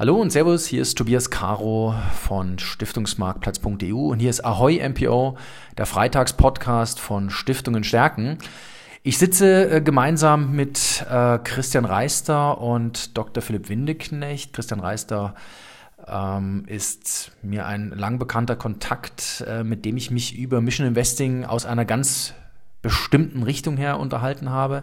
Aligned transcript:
Hallo 0.00 0.18
und 0.18 0.30
Servus, 0.32 0.64
hier 0.64 0.80
ist 0.80 0.96
Tobias 0.96 1.28
Caro 1.28 1.94
von 2.22 2.58
Stiftungsmarktplatz.eu 2.58 4.12
und 4.12 4.18
hier 4.18 4.30
ist 4.30 4.42
Ahoy 4.42 4.80
MPO, 4.88 5.36
der 5.76 5.84
Freitagspodcast 5.84 6.98
von 6.98 7.28
Stiftungen 7.28 7.84
stärken. 7.84 8.38
Ich 9.02 9.18
sitze 9.18 9.70
äh, 9.70 9.80
gemeinsam 9.82 10.52
mit 10.52 11.04
äh, 11.06 11.36
Christian 11.44 11.84
Reister 11.84 12.62
und 12.62 13.14
Dr. 13.18 13.42
Philipp 13.42 13.68
Windeknecht. 13.68 14.54
Christian 14.54 14.80
Reister 14.80 15.34
ähm, 16.08 16.64
ist 16.66 17.32
mir 17.42 17.66
ein 17.66 17.90
lang 17.90 18.18
bekannter 18.18 18.56
Kontakt, 18.56 19.44
äh, 19.46 19.64
mit 19.64 19.84
dem 19.84 19.98
ich 19.98 20.10
mich 20.10 20.34
über 20.34 20.62
Mission 20.62 20.86
Investing 20.86 21.44
aus 21.44 21.66
einer 21.66 21.84
ganz 21.84 22.32
bestimmten 22.80 23.42
Richtung 23.42 23.76
her 23.76 24.00
unterhalten 24.00 24.48
habe. 24.48 24.82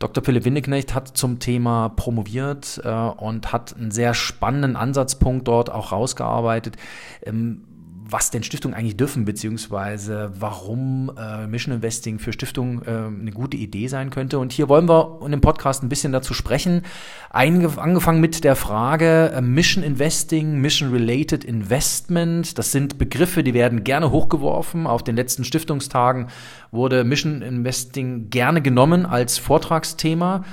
Dr. 0.00 0.24
Philipp 0.24 0.46
Windeknecht 0.46 0.94
hat 0.94 1.16
zum 1.16 1.38
Thema 1.38 1.90
promoviert 1.90 2.80
äh, 2.82 2.88
und 2.88 3.52
hat 3.52 3.76
einen 3.76 3.90
sehr 3.90 4.14
spannenden 4.14 4.74
Ansatzpunkt 4.74 5.46
dort 5.46 5.70
auch 5.70 5.92
rausgearbeitet. 5.92 6.76
Ähm, 7.22 7.64
was 8.10 8.30
denn 8.30 8.42
Stiftungen 8.42 8.76
eigentlich 8.76 8.96
dürfen, 8.96 9.24
beziehungsweise 9.24 10.32
warum 10.38 11.10
äh, 11.16 11.46
Mission 11.46 11.74
Investing 11.74 12.18
für 12.18 12.32
Stiftungen 12.32 12.82
äh, 12.82 12.90
eine 12.90 13.30
gute 13.32 13.56
Idee 13.56 13.88
sein 13.88 14.10
könnte. 14.10 14.38
Und 14.38 14.52
hier 14.52 14.68
wollen 14.68 14.88
wir 14.88 15.20
in 15.24 15.30
dem 15.30 15.40
Podcast 15.40 15.82
ein 15.82 15.88
bisschen 15.88 16.12
dazu 16.12 16.34
sprechen. 16.34 16.82
Eingef 17.30 17.78
angefangen 17.78 18.20
mit 18.20 18.44
der 18.44 18.56
Frage 18.56 19.32
äh, 19.34 19.40
Mission 19.40 19.84
Investing, 19.84 20.60
Mission 20.60 20.90
Related 20.92 21.44
Investment. 21.44 22.58
Das 22.58 22.72
sind 22.72 22.98
Begriffe, 22.98 23.42
die 23.42 23.54
werden 23.54 23.84
gerne 23.84 24.10
hochgeworfen. 24.10 24.86
Auf 24.86 25.02
den 25.02 25.16
letzten 25.16 25.44
Stiftungstagen 25.44 26.28
wurde 26.70 27.04
Mission 27.04 27.42
Investing 27.42 28.30
gerne 28.30 28.62
genommen 28.62 29.06
als 29.06 29.38
Vortragsthema. 29.38 30.44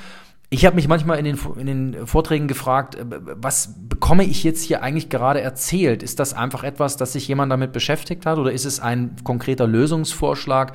Ich 0.49 0.65
habe 0.65 0.77
mich 0.77 0.87
manchmal 0.87 1.19
in 1.19 1.25
den, 1.25 1.39
in 1.57 1.65
den 1.65 2.07
Vorträgen 2.07 2.47
gefragt, 2.47 2.95
äh, 2.95 3.03
was 3.05 3.73
bekomme 3.89 4.23
ich 4.23 4.43
jetzt 4.43 4.63
hier 4.63 4.81
eigentlich 4.81 5.09
gerade 5.09 5.41
erzählt? 5.41 6.03
Ist 6.03 6.19
das 6.19 6.33
einfach 6.33 6.63
etwas, 6.63 6.95
dass 6.95 7.13
sich 7.13 7.27
jemand 7.27 7.51
damit 7.51 7.73
beschäftigt 7.73 8.25
hat 8.25 8.37
oder 8.37 8.51
ist 8.51 8.65
es 8.65 8.79
ein 8.79 9.17
konkreter 9.25 9.67
Lösungsvorschlag, 9.67 10.73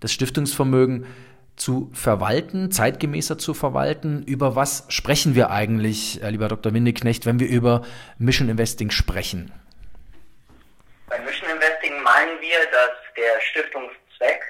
das 0.00 0.12
Stiftungsvermögen 0.12 1.06
zu 1.56 1.90
verwalten, 1.92 2.70
zeitgemäßer 2.70 3.36
zu 3.36 3.52
verwalten? 3.52 4.22
Über 4.22 4.56
was 4.56 4.86
sprechen 4.88 5.34
wir 5.34 5.50
eigentlich, 5.50 6.22
äh, 6.22 6.30
lieber 6.30 6.48
Dr. 6.48 6.72
Windeknecht, 6.72 7.26
wenn 7.26 7.38
wir 7.38 7.48
über 7.48 7.82
Mission 8.16 8.48
Investing 8.48 8.90
sprechen? 8.90 9.52
Bei 11.10 11.18
Mission 11.18 11.50
Investing 11.50 12.02
meinen 12.02 12.40
wir, 12.40 12.58
dass 12.72 12.90
der 13.14 13.38
Stiftungszweck 13.50 14.40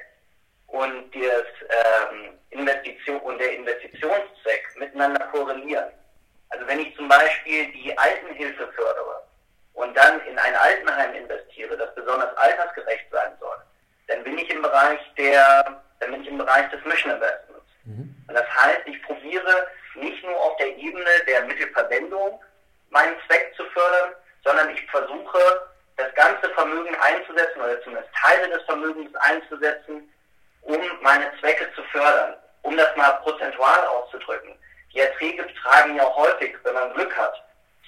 und 0.71 1.15
das 1.15 1.47
ähm, 1.69 2.39
Investition 2.51 3.21
und 3.21 3.39
der 3.39 3.57
Investitionszweck 3.57 4.65
miteinander 4.77 5.27
korrelieren. 5.27 5.91
Also 6.51 6.67
wenn 6.67 6.81
ich 6.81 6.95
zum 6.97 7.09
Beispiel 7.09 7.71
die 7.73 7.97
Altenhilfe 7.97 8.67
fördere 8.73 9.23
und 9.75 9.97
dann 9.97 10.21
in 10.27 10.39
ein 10.39 10.55
Altenheim 10.57 11.15
investiere, 11.15 11.77
das 11.77 11.95
besonders 11.95 12.37
altersgerecht 12.37 13.07
sein 13.11 13.33
soll, 13.39 13.57
dann 14.09 14.25
bin 14.25 14.39
ich 14.39 14.51
im 14.51 14.63
Bereich 14.63 15.01
der, 15.17 15.83
dann 16.01 16.11
bin 16.13 16.23
ich 16.23 16.29
im 16.29 16.39
Bereich 16.39 16.69
des 16.71 16.85
Mission 16.85 17.13
Investments. 17.13 17.67
Mhm. 17.85 18.15
Und 18.29 18.35
das 18.35 18.47
heißt, 18.57 18.83
ich 18.87 19.03
probiere 19.03 19.69
nicht 19.95 20.23
nur 20.25 20.37
auf 20.37 20.57
der 20.57 20.77
Ebene 20.77 21.11
der 21.27 21.45
Mittelverwendung 21.45 22.41
meinen 22.91 23.17
Zweck 23.27 23.53
zu 23.57 23.65
fördern, 23.67 24.15
sondern 24.45 24.71
ich 24.71 24.85
versuche, 24.91 25.71
das 25.97 26.15
ganze 26.15 26.49
Vermögen 26.55 26.95
einzusetzen 26.97 27.61
oder 27.61 27.81
zumindest 27.83 28.09
Teile 28.15 28.49
des 28.49 28.63
Vermögens 28.65 29.15
einzusetzen, 29.17 30.11
um 30.63 30.79
meine 31.03 31.31
Zwecke 31.41 31.69
zu 31.75 31.83
fördern. 31.85 32.35
Um 32.63 32.77
das 32.77 32.95
mal 32.97 33.11
prozentual 33.23 33.87
auszudrücken. 33.87 34.53
Die 34.93 34.99
Erträge 34.99 35.43
betragen 35.45 35.97
ja 35.97 36.05
häufig, 36.15 36.55
wenn 36.65 36.75
man 36.75 36.93
Glück 36.93 37.17
hat, 37.17 37.33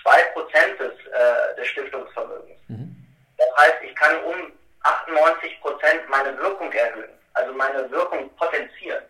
zwei 0.03 0.19
Prozent 0.33 0.79
des, 0.81 0.93
äh, 1.13 1.57
des 1.57 1.67
Stiftungsvermögens. 1.69 2.59
Mhm. 2.69 2.97
Das 3.37 3.65
heißt, 3.65 3.77
ich 3.85 3.95
kann 3.95 4.17
um 4.25 4.53
98 4.83 5.61
Prozent 5.61 6.09
meine 6.09 6.37
Wirkung 6.39 6.73
erhöhen, 6.73 7.11
also 7.35 7.53
meine 7.55 7.91
Wirkung 7.91 8.31
potenzieren. 8.37 9.03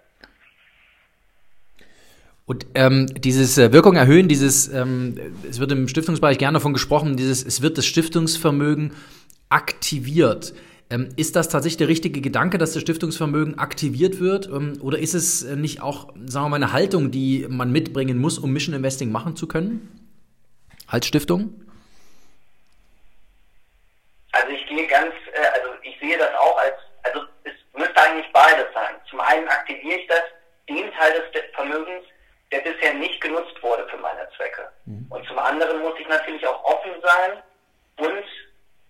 Und 2.44 2.66
ähm, 2.74 3.06
dieses 3.06 3.56
äh, 3.56 3.72
Wirkung 3.72 3.94
erhöhen, 3.96 4.28
dieses, 4.28 4.68
ähm, 4.68 5.16
es 5.48 5.60
wird 5.60 5.72
im 5.72 5.86
Stiftungsbereich 5.88 6.38
gerne 6.38 6.58
davon 6.58 6.72
gesprochen, 6.72 7.16
dieses, 7.16 7.44
es 7.44 7.62
wird 7.62 7.78
das 7.78 7.86
Stiftungsvermögen 7.86 8.94
aktiviert. 9.48 10.52
Ähm, 10.92 11.08
ist 11.16 11.36
das 11.36 11.48
tatsächlich 11.48 11.78
der 11.78 11.88
richtige 11.88 12.20
Gedanke, 12.20 12.58
dass 12.58 12.74
das 12.74 12.82
Stiftungsvermögen 12.82 13.58
aktiviert 13.58 14.20
wird? 14.20 14.46
Ähm, 14.46 14.78
oder 14.82 14.98
ist 14.98 15.14
es 15.14 15.42
äh, 15.42 15.56
nicht 15.56 15.80
auch, 15.80 16.12
sagen 16.26 16.44
wir 16.44 16.48
mal, 16.50 16.56
eine 16.56 16.74
Haltung, 16.74 17.10
die 17.10 17.46
man 17.48 17.72
mitbringen 17.72 18.18
muss, 18.18 18.38
um 18.38 18.52
Mission 18.52 18.74
Investing 18.74 19.10
machen 19.10 19.34
zu 19.34 19.48
können? 19.48 19.88
Als 20.86 21.06
Stiftung? 21.06 21.54
Also 24.32 24.48
ich 24.48 24.66
gehe 24.66 24.86
ganz, 24.86 25.14
äh, 25.32 25.58
also 25.58 25.70
ich 25.82 25.98
sehe 25.98 26.18
das 26.18 26.34
auch 26.34 26.58
als, 26.58 26.74
also 27.04 27.26
es 27.44 27.54
müsste 27.74 27.96
eigentlich 27.96 28.30
beides 28.34 28.66
sein. 28.74 28.94
Zum 29.08 29.20
einen 29.20 29.48
aktiviere 29.48 29.98
ich 29.98 30.06
das, 30.08 30.22
den 30.68 30.92
Teil 30.92 31.12
des 31.14 31.42
Vermögens, 31.54 32.04
der 32.52 32.60
bisher 32.60 32.92
nicht 32.92 33.18
genutzt 33.22 33.56
wurde 33.62 33.86
für 33.88 33.96
meine 33.96 34.28
Zwecke. 34.36 34.68
Mhm. 34.84 35.06
Und 35.08 35.26
zum 35.26 35.38
anderen 35.38 35.80
muss 35.80 35.98
ich 35.98 36.08
natürlich 36.08 36.46
auch 36.46 36.62
offen 36.64 36.92
sein 37.02 37.42
und 37.96 38.24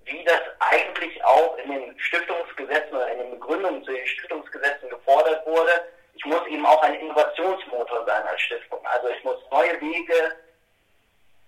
wie 0.04 0.24
das 0.24 0.41
eigentlich 0.58 1.24
auch 1.24 1.56
in 1.58 1.70
den 1.70 1.98
Stiftungsgesetzen 1.98 2.94
oder 2.94 3.10
in 3.12 3.18
den 3.18 3.30
Begründungen 3.32 3.84
zu 3.84 3.92
den 3.92 4.06
Stiftungsgesetzen 4.06 4.88
gefordert 4.88 5.47
wurde. 5.47 5.72
Ich 6.14 6.24
muss 6.24 6.47
eben 6.48 6.64
auch 6.66 6.82
ein 6.82 6.94
Innovationsmotor 6.94 8.04
sein 8.06 8.26
als 8.26 8.41
Stiftung. 8.41 8.80
Also 8.84 9.08
ich 9.08 9.24
muss 9.24 9.38
neue 9.50 9.80
Wege 9.80 10.36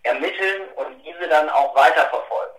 ermitteln 0.03 0.69
und 0.77 1.03
diese 1.05 1.29
dann 1.29 1.49
auch 1.51 1.75
weiterverfolgen. 1.75 2.57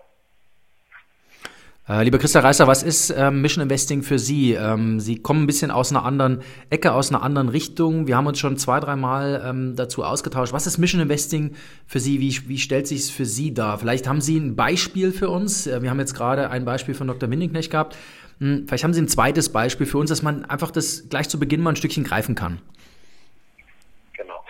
Äh, 1.88 2.02
lieber 2.02 2.18
Christa 2.18 2.40
Reißer, 2.40 2.66
was 2.66 2.82
ist 2.82 3.10
ähm, 3.10 3.42
Mission 3.42 3.62
Investing 3.62 4.02
für 4.02 4.18
Sie? 4.18 4.54
Ähm, 4.54 4.98
Sie 4.98 5.22
kommen 5.22 5.44
ein 5.44 5.46
bisschen 5.46 5.70
aus 5.70 5.92
einer 5.92 6.04
anderen 6.04 6.42
Ecke, 6.68 6.92
aus 6.92 7.10
einer 7.10 7.22
anderen 7.22 7.48
Richtung. 7.48 8.08
Wir 8.08 8.16
haben 8.16 8.26
uns 8.26 8.40
schon 8.40 8.56
zwei, 8.56 8.80
dreimal 8.80 9.40
ähm, 9.46 9.76
dazu 9.76 10.02
ausgetauscht. 10.02 10.52
Was 10.52 10.66
ist 10.66 10.78
Mission 10.78 11.00
Investing 11.00 11.54
für 11.86 12.00
Sie? 12.00 12.18
Wie, 12.18 12.48
wie 12.48 12.58
stellt 12.58 12.88
sich 12.88 12.98
es 12.98 13.10
für 13.10 13.24
Sie 13.24 13.54
dar? 13.54 13.78
Vielleicht 13.78 14.08
haben 14.08 14.20
Sie 14.20 14.36
ein 14.36 14.56
Beispiel 14.56 15.12
für 15.12 15.28
uns. 15.28 15.68
Äh, 15.68 15.80
wir 15.80 15.90
haben 15.90 16.00
jetzt 16.00 16.14
gerade 16.14 16.50
ein 16.50 16.64
Beispiel 16.64 16.94
von 16.94 17.06
Dr. 17.06 17.30
Windingknecht 17.30 17.70
gehabt. 17.70 17.96
Hm, 18.40 18.64
vielleicht 18.66 18.82
haben 18.82 18.92
Sie 18.92 19.02
ein 19.02 19.08
zweites 19.08 19.52
Beispiel 19.52 19.86
für 19.86 19.98
uns, 19.98 20.10
dass 20.10 20.22
man 20.22 20.44
einfach 20.44 20.72
das 20.72 21.08
gleich 21.08 21.28
zu 21.28 21.38
Beginn 21.38 21.60
mal 21.60 21.70
ein 21.70 21.76
Stückchen 21.76 22.02
greifen 22.02 22.34
kann. 22.34 22.60
Genau. 24.16 24.44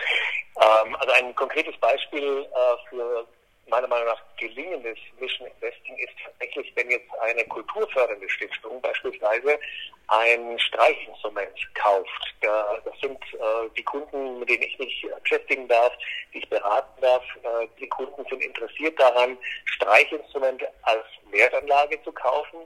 Also 0.55 1.13
ein 1.21 1.35
konkretes 1.35 1.77
Beispiel 1.79 2.23
äh, 2.23 2.89
für 2.89 3.27
meiner 3.69 3.87
Meinung 3.87 4.07
nach 4.07 4.21
gelingendes 4.37 4.97
Mission 5.19 5.47
Investing 5.47 5.97
ist 5.97 6.13
tatsächlich, 6.23 6.71
wenn 6.75 6.89
jetzt 6.89 7.09
eine 7.21 7.43
kulturfördernde 7.45 8.29
Stiftung 8.29 8.81
beispielsweise 8.81 9.59
ein 10.07 10.57
Streichinstrument 10.59 11.75
kauft. 11.75 12.35
Da, 12.41 12.79
das 12.85 12.93
sind 13.01 13.21
äh, 13.33 13.69
die 13.77 13.83
Kunden, 13.83 14.39
mit 14.39 14.49
denen 14.49 14.63
ich 14.63 14.79
mich 14.79 15.07
beschäftigen 15.21 15.67
darf, 15.67 15.91
die 16.33 16.39
ich 16.39 16.49
beraten 16.49 17.01
darf. 17.01 17.23
Äh, 17.43 17.67
die 17.79 17.89
Kunden 17.89 18.25
sind 18.29 18.41
interessiert 18.41 18.99
daran, 18.99 19.37
Streichinstrumente 19.65 20.67
als 20.83 21.05
Wertanlage 21.31 22.01
zu 22.03 22.11
kaufen. 22.11 22.59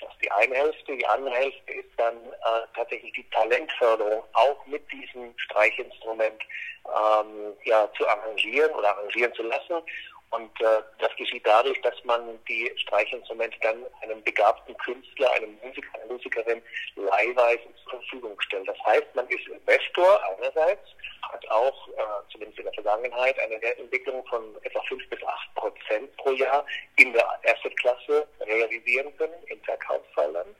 Das 0.00 0.10
ist 0.12 0.22
die 0.22 0.30
eine 0.30 0.54
Hälfte. 0.54 0.96
Die 0.96 1.06
andere 1.06 1.34
Hälfte 1.34 1.72
ist 1.72 1.90
dann 1.96 2.16
äh, 2.16 2.66
tatsächlich 2.74 3.12
die 3.12 3.28
Talentförderung 3.30 4.22
auch 4.32 4.66
mit 4.66 4.90
diesem 4.90 5.34
Streichinstrument 5.38 6.42
ähm, 6.86 7.54
ja, 7.64 7.90
zu 7.96 8.08
arrangieren 8.08 8.72
oder 8.72 8.96
arrangieren 8.96 9.34
zu 9.34 9.42
lassen. 9.42 9.82
Und 10.30 10.60
äh, 10.60 10.82
das 10.98 11.14
geschieht 11.16 11.46
dadurch, 11.46 11.80
dass 11.80 11.94
man 12.04 12.38
die 12.44 12.70
Streichinstrumente 12.76 13.56
dann 13.62 13.86
einem 14.02 14.22
begabten 14.22 14.76
Künstler, 14.76 15.32
einem 15.32 15.58
Musiker, 15.62 15.88
einer 15.94 16.12
Musikerin 16.12 16.62
leihweise 16.96 17.62
zur 17.84 18.00
Verfügung 18.00 18.38
stellt. 18.42 18.68
Das 18.68 18.76
heißt, 18.84 19.06
man 19.14 19.26
ist 19.28 19.46
Investor 19.48 20.20
einerseits, 20.36 20.82
hat 21.22 21.48
auch, 21.50 21.88
äh, 21.88 22.30
zumindest 22.30 22.58
in 22.58 22.64
der 22.64 22.74
Vergangenheit, 22.74 23.38
eine 23.38 23.54
Entwicklung 23.78 24.26
von 24.26 24.54
etwa 24.62 24.82
fünf 24.82 25.08
bis 25.08 25.22
acht 25.24 25.54
Prozent 25.54 26.14
pro 26.18 26.32
Jahr 26.32 26.64
in 26.96 27.12
der 27.14 27.26
Assetklasse 27.44 28.26
realisieren 28.40 29.16
können, 29.16 29.42
in 29.46 29.62
Verkaufsfällen. 29.62 30.54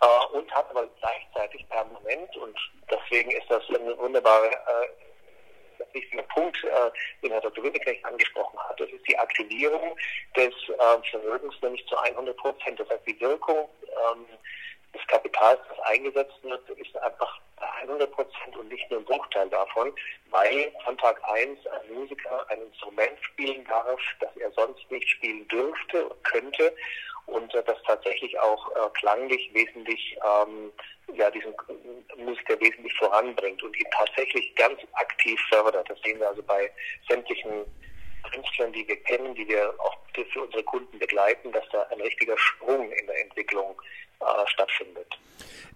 Äh, 0.00 0.36
und 0.36 0.50
hat 0.54 0.70
aber 0.70 0.88
gleichzeitig 1.00 1.68
permanent, 1.68 2.36
und 2.38 2.56
deswegen 2.90 3.32
ist 3.32 3.50
das 3.50 3.62
eine 3.68 3.98
wunderbare 3.98 4.48
äh, 4.48 5.07
wichtiger 5.92 6.22
Punkt, 6.24 6.62
äh, 6.64 6.90
den 7.22 7.32
Herr 7.32 7.40
Dr. 7.40 7.64
Witteknecht 7.64 8.04
angesprochen 8.04 8.58
hat. 8.60 8.78
Das 8.80 8.88
ist 8.90 9.06
die 9.08 9.18
Aktivierung 9.18 9.96
des 10.36 10.54
äh, 10.68 11.10
Vermögens, 11.10 11.54
nämlich 11.62 11.86
zu 11.86 11.96
100 11.96 12.36
Prozent. 12.36 12.80
Das 12.80 12.88
heißt, 12.90 13.06
die 13.06 13.20
Wirkung 13.20 13.68
ähm, 13.82 14.26
des 14.94 15.06
Kapitals, 15.06 15.60
das 15.68 15.78
eingesetzt 15.86 16.42
wird, 16.42 16.68
ist 16.70 16.96
einfach 16.98 17.40
100 17.82 18.10
Prozent 18.12 18.56
und 18.56 18.68
nicht 18.68 18.90
nur 18.90 19.00
ein 19.00 19.04
Bruchteil 19.04 19.48
davon, 19.48 19.92
weil 20.30 20.72
von 20.84 20.96
Tag 20.98 21.20
1 21.24 21.66
ein 21.66 21.94
Musiker 21.94 22.46
ein 22.50 22.62
Instrument 22.62 23.18
spielen 23.22 23.64
darf, 23.64 24.00
das 24.20 24.36
er 24.36 24.50
sonst 24.52 24.90
nicht 24.90 25.08
spielen 25.08 25.46
dürfte 25.48 26.08
und 26.08 26.24
könnte 26.24 26.74
und 27.28 27.54
äh, 27.54 27.62
das 27.64 27.78
tatsächlich 27.86 28.38
auch 28.40 28.70
äh, 28.72 28.88
klanglich 28.94 29.50
wesentlich 29.52 30.16
ähm, 30.24 30.72
ja 31.14 31.30
diesen 31.30 31.54
Musiker 32.16 32.60
wesentlich 32.60 32.94
voranbringt 32.98 33.62
und 33.62 33.76
ihn 33.78 33.90
tatsächlich 33.96 34.54
ganz 34.56 34.80
aktiv 34.92 35.40
fördert. 35.48 35.88
Das 35.88 35.98
sehen 36.02 36.18
wir 36.18 36.28
also 36.28 36.42
bei 36.42 36.70
sämtlichen 37.08 37.64
Künstlern, 38.30 38.72
die 38.72 38.86
wir 38.86 38.96
kennen, 39.04 39.34
die 39.34 39.48
wir 39.48 39.74
auch 39.78 39.96
für 40.32 40.42
unsere 40.42 40.64
Kunden 40.64 40.98
begleiten, 40.98 41.52
dass 41.52 41.64
da 41.70 41.82
ein 41.90 42.00
richtiger 42.00 42.36
Sprung 42.36 42.90
in 42.90 43.06
der 43.06 43.20
Entwicklung 43.22 43.80
äh, 44.20 44.24
stattfindet. 44.46 45.06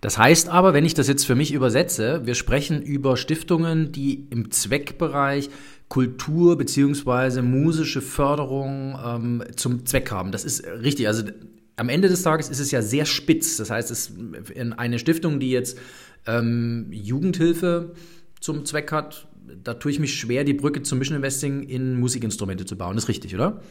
Das 0.00 0.18
heißt 0.18 0.48
aber, 0.48 0.74
wenn 0.74 0.84
ich 0.84 0.94
das 0.94 1.06
jetzt 1.06 1.24
für 1.24 1.36
mich 1.36 1.52
übersetze, 1.52 2.26
wir 2.26 2.34
sprechen 2.34 2.82
über 2.82 3.16
Stiftungen, 3.16 3.92
die 3.92 4.26
im 4.30 4.50
Zweckbereich 4.50 5.48
Kultur 5.88 6.58
beziehungsweise 6.58 7.42
musische 7.42 8.00
Förderung 8.00 8.98
ähm, 9.04 9.44
zum 9.56 9.86
Zweck 9.86 10.10
haben. 10.10 10.32
Das 10.32 10.44
ist 10.44 10.66
richtig. 10.66 11.06
Also 11.06 11.24
am 11.76 11.88
Ende 11.88 12.08
des 12.08 12.22
Tages 12.22 12.48
ist 12.48 12.58
es 12.58 12.70
ja 12.70 12.82
sehr 12.82 13.04
spitz. 13.04 13.58
Das 13.58 13.70
heißt, 13.70 13.90
es 13.90 14.12
in 14.54 14.72
eine 14.72 14.98
Stiftung, 14.98 15.38
die 15.38 15.50
jetzt 15.50 15.78
ähm, 16.26 16.88
Jugendhilfe 16.90 17.94
zum 18.40 18.64
Zweck 18.64 18.90
hat, 18.90 19.28
da 19.62 19.74
tue 19.74 19.92
ich 19.92 19.98
mich 19.98 20.14
schwer, 20.14 20.44
die 20.44 20.54
Brücke 20.54 20.82
zum 20.82 20.98
Mission 20.98 21.16
Investing 21.16 21.62
in 21.62 21.98
Musikinstrumente 22.00 22.64
zu 22.64 22.76
bauen. 22.76 22.96
Das 22.96 23.04
ist 23.04 23.08
richtig, 23.08 23.34
oder? 23.34 23.62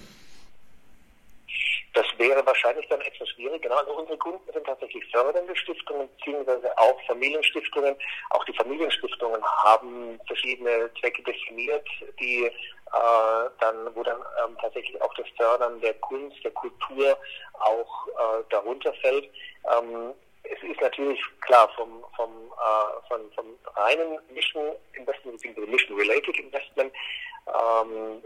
Wäre 2.22 2.46
wahrscheinlich 2.46 2.88
dann 2.88 3.02
etwas 3.02 3.30
schwierig. 3.30 3.64
Genau, 3.64 3.78
also 3.78 3.94
unsere 3.94 4.18
Kunden 4.20 4.54
sind 4.54 4.64
tatsächlich 4.64 5.04
fördernde 5.12 5.56
Stiftungen, 5.56 6.08
beziehungsweise 6.18 6.78
auch 6.78 6.96
Familienstiftungen. 7.08 7.96
Auch 8.30 8.46
die 8.46 8.54
Familienstiftungen 8.54 9.44
haben 9.44 10.20
verschiedene 10.28 10.92
Zwecke 11.00 11.24
definiert, 11.24 11.88
die 12.20 12.44
äh, 12.46 13.50
dann, 13.60 13.96
wo 13.96 14.04
dann 14.04 14.20
ähm, 14.46 14.56
tatsächlich 14.62 15.02
auch 15.02 15.12
das 15.16 15.26
Fördern 15.36 15.82
der 15.82 15.96
Kunst, 15.96 16.38
der 16.44 16.52
Kultur 16.52 17.18
auch 17.54 18.08
äh, 18.08 18.44
darunter 18.52 18.94
fällt. 19.02 19.28
Ähm, 19.76 20.14
es 20.44 20.64
ist 20.64 20.82
natürlich 20.82 21.20
klar 21.42 21.70
vom, 21.76 22.04
vom, 22.16 22.30
äh, 22.52 23.08
von, 23.08 23.32
vom 23.34 23.46
reinen 23.76 24.20
Mission 24.34 24.76
Investment, 24.94 25.38
beziehungsweise 25.38 25.68
Mission 25.68 25.98
Related 25.98 26.40
Investment, 26.40 26.94
ähm, 27.48 28.22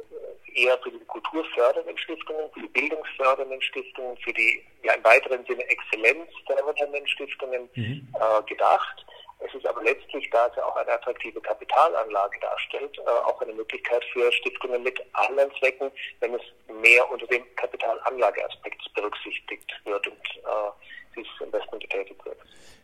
eher 0.54 0.78
für 0.80 0.92
die 0.92 1.00
kulturfördernden 1.06 1.98
Stiftungen, 1.98 2.50
für 2.52 2.62
die 2.62 2.68
bildungsfördernden 2.68 3.62
Stiftungen, 3.62 4.18
für 4.18 4.34
die 4.34 4.64
ja 4.84 4.94
im 4.94 5.04
weiteren 5.04 5.46
Sinne 5.46 5.64
exzellenzfördernden 5.64 7.08
Stiftungen 7.08 7.70
mhm. 7.76 8.08
äh, 8.14 8.44
gedacht. 8.44 9.06
Es 9.40 9.54
ist 9.54 9.68
aber 9.68 9.84
letztlich, 9.84 10.30
da 10.32 10.48
es 10.48 10.56
ja 10.56 10.66
auch 10.66 10.76
eine 10.78 10.92
attraktive 10.92 11.42
Kapitalanlage 11.42 12.40
darstellt, 12.40 12.98
äh, 12.98 13.02
auch 13.02 13.42
eine 13.42 13.54
Möglichkeit 13.54 14.04
für 14.14 14.32
Stiftungen 14.32 14.82
mit 14.82 15.02
anderen 15.14 15.52
Zwecken, 15.60 15.92
wenn 16.22 16.34
es 16.34 16.42
mehr 16.82 17.10
unter 17.12 17.28
dem 17.28 17.44
Kapitalanlageaspekt 17.56 18.82
berücksichtigt 18.94 19.70
wird 19.84 20.08
und 20.08 20.26
äh, 20.38 20.72
Investment 21.18 21.82
getätigt 21.82 22.26
wird. 22.26 22.38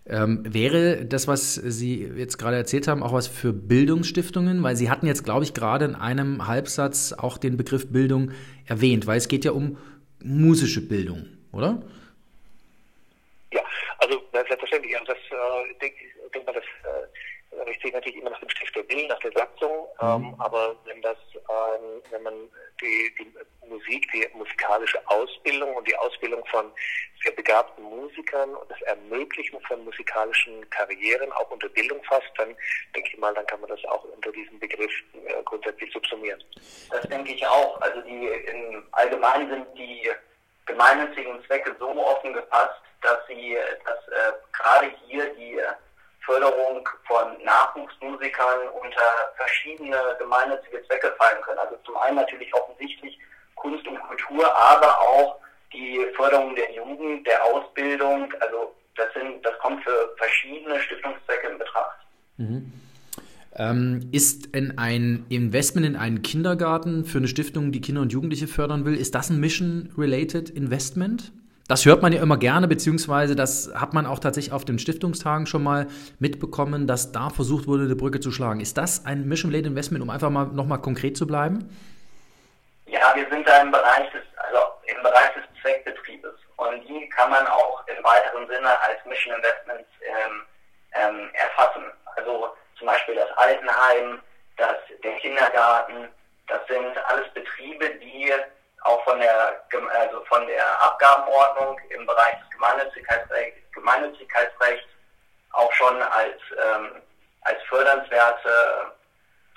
Ähm, 0.08 0.44
wäre 0.48 1.06
das, 1.06 1.28
was 1.28 1.56
Sie 1.56 2.04
jetzt 2.04 2.38
gerade 2.38 2.58
erzählt 2.58 2.88
haben, 2.88 3.04
auch 3.04 3.14
was 3.14 3.28
für 3.28 3.54
Bildungsstiftungen? 3.54 4.64
Weil 4.64 4.76
Sie 4.76 4.90
hatten 4.90 5.06
jetzt, 5.06 5.24
glaube 5.24 5.44
ich, 5.44 5.54
gerade 5.54 5.86
in 5.86 5.96
einem 5.96 6.48
Halbsatz 6.48 7.14
auch 7.14 7.38
den 7.38 7.58
Begriff 7.58 7.92
Bildung 7.92 8.32
erwähnt, 8.66 9.06
weil 9.06 9.18
es 9.18 9.28
geht 9.28 9.46
ja 9.46 9.52
um 9.52 9.78
musische 10.24 10.88
Bildung, 10.88 11.28
oder? 11.52 11.84
Ja, 13.54 13.62
also 14.00 14.22
selbstverständlich. 14.32 14.98
Also 14.98 15.14
das 15.14 15.18
äh, 15.18 15.80
denke 15.80 15.98
denk 16.34 16.46
mal, 16.46 16.54
das 16.54 16.64
äh, 16.64 17.08
richtet 17.62 17.94
natürlich 17.94 18.20
immer 18.20 18.30
nach 18.32 18.40
dem 18.40 18.50
Stifter 18.50 18.88
Willen, 18.90 19.08
nach 19.08 19.20
der 19.20 19.32
Satzung. 19.32 19.88
Ähm, 20.02 20.22
mhm. 20.22 20.36
aber 20.40 20.76
wenn 20.86 21.02
das, 21.02 21.18
ähm, 21.36 22.02
wenn 22.10 22.24
man 22.24 22.34
die, 22.82 23.14
die 23.20 23.34
Musik, 23.68 24.10
die 24.12 24.28
musikalische 24.34 25.00
Ausbildung 25.08 25.76
und 25.76 25.88
die 25.88 25.96
Ausbildung 25.96 26.46
von 26.48 26.72
sehr 27.24 27.32
begabten 27.34 27.84
Musikern 27.84 28.56
und 28.56 28.70
das 28.70 28.82
Ermöglichen 28.82 29.60
von 29.62 29.84
musikalischen 29.84 30.68
Karrieren 30.70 31.32
auch 31.34 31.50
unter 31.52 31.70
Bildung 31.70 32.04
fasst, 32.04 32.32
dann 32.38 32.56
denke 32.96 33.10
ich 33.14 33.18
mal, 33.18 33.34
dann 33.34 33.46
kann 33.46 33.62
man 33.62 33.70
das 33.70 33.84
auch 33.86 34.04
unter 34.04 34.32
diesem 34.32 34.60
Begriff 34.60 34.92
äh, 35.14 35.44
grundsätzlich 35.44 35.92
subsumieren. 35.94 36.44
Das 36.90 37.08
denke 37.08 37.32
ich 37.32 37.46
auch. 37.46 37.80
Also 37.82 38.02
die 38.02 38.28
im 38.28 38.84
Allgemeinen 38.92 39.50
sind 39.50 39.68
die 39.78 40.10
gemeinnützigen 40.66 41.44
Zwecke 41.46 41.76
so 41.80 41.90
offen 41.90 42.34
gefasst, 42.34 42.82
dass 43.02 43.20
sie, 43.28 43.58
dass 43.86 44.08
äh, 44.08 44.34
gerade 44.54 44.92
hier 45.08 45.34
die 45.36 45.60
Förderung 46.26 46.88
von 47.08 47.44
Nachwuchsmusikern 47.44 48.70
unter 48.82 49.34
verschiedene 49.38 49.98
gemeinnützige 50.20 50.86
Zwecke 50.88 51.14
fallen 51.18 51.42
können. 51.42 51.60
Also 51.60 51.78
zum 51.86 51.98
einen 51.98 52.18
natürlich 52.18 52.54
offensichtlich 52.54 53.18
Kunst 53.56 53.86
und 53.88 54.00
Kultur, 54.02 54.46
aber 54.56 55.00
auch 55.00 55.40
die 55.74 56.06
Förderung 56.16 56.56
der 56.56 56.72
Jugend, 56.74 57.26
der 57.26 57.44
Ausbildung. 57.44 58.32
Also 58.40 58.76
das 58.96 59.08
sind, 59.14 59.46
das 59.46 59.58
kommt 59.60 59.84
für 59.84 60.14
verschiedene 60.18 60.80
Stiftungszwecke 60.82 61.48
in 61.48 61.58
Betracht. 61.58 61.98
Mhm. 62.38 62.74
Ähm, 63.54 64.10
ist 64.14 64.56
in 64.56 64.78
ein 64.78 65.26
Investment 65.30 65.86
in 65.86 65.96
einen 65.98 66.22
Kindergarten 66.22 67.04
für 67.04 67.18
eine 67.18 67.28
Stiftung, 67.28 67.72
die 67.72 67.82
Kinder 67.82 68.02
und 68.02 68.14
Jugendliche 68.14 68.48
fördern 68.48 68.86
will, 68.86 68.96
ist 68.96 69.14
das 69.14 69.30
ein 69.30 69.40
Mission-related 69.40 70.50
Investment? 70.50 71.34
Das 71.72 71.86
hört 71.86 72.02
man 72.02 72.12
ja 72.12 72.22
immer 72.22 72.36
gerne, 72.36 72.68
beziehungsweise 72.68 73.34
das 73.34 73.72
hat 73.74 73.94
man 73.94 74.06
auch 74.06 74.20
tatsächlich 74.20 74.52
auf 74.52 74.66
den 74.66 74.78
Stiftungstagen 74.78 75.48
schon 75.48 75.64
mal 75.64 75.88
mitbekommen, 76.20 76.86
dass 76.86 77.14
da 77.14 77.30
versucht 77.30 77.66
wurde, 77.66 77.84
eine 77.86 77.96
Brücke 77.96 78.20
zu 78.20 78.30
schlagen. 78.30 78.60
Ist 78.60 78.78
das 78.78 79.06
ein 79.06 79.26
Mission-Related 79.26 79.68
Investment, 79.68 80.04
um 80.04 80.10
einfach 80.10 80.30
mal 80.30 80.48
nochmal 80.48 80.82
konkret 80.82 81.16
zu 81.16 81.26
bleiben? 81.26 81.74
Ja, 82.88 83.16
wir 83.16 83.26
sind 83.30 83.48
da 83.48 83.62
im 83.62 83.72
Bereich 83.72 84.12
des, 84.12 84.22
also 84.36 84.60
im 84.84 85.02
Bereich 85.02 85.34
des 85.34 85.44
Zweckbetriebes. 85.62 86.34
Und 86.58 86.86
die 86.90 87.08
kann 87.08 87.30
man 87.30 87.48
auch 87.48 87.82
im 87.88 88.04
weiteren 88.04 88.46
Sinne 88.50 88.68
als 88.82 89.00
Mission 89.06 89.34
Investments 89.34 89.88
ähm, 90.04 90.42
ähm, 90.92 91.30
erfassen. 91.36 91.86
Also 92.18 92.50
zum 92.80 92.88
Beispiel 92.88 93.16
das 93.16 93.32
Altenheim, 93.38 94.20
das, 94.58 94.76
der 95.02 95.14
Kindergarten, 95.20 96.10
das 96.50 96.68
sind 96.68 96.98
alles 97.08 97.30
Betriebe, 97.34 97.92
die 98.04 98.30
auch 98.84 99.04
von 99.04 99.20
der, 99.20 99.64
also 100.00 100.24
von 100.26 100.46
der 101.12 101.18
Abgabenordnung 101.18 101.78
im 101.98 102.06
Bereich 102.06 102.36
des 102.40 102.50
Gemeinnützigkeitsrechts, 102.56 103.60
Gemeinnützigkeitsrechts 103.74 104.88
auch 105.54 105.72
schon 105.74 105.96
als, 106.02 106.40
ähm, 106.52 107.02
als 107.42 107.58
fördernswerte 107.70 108.50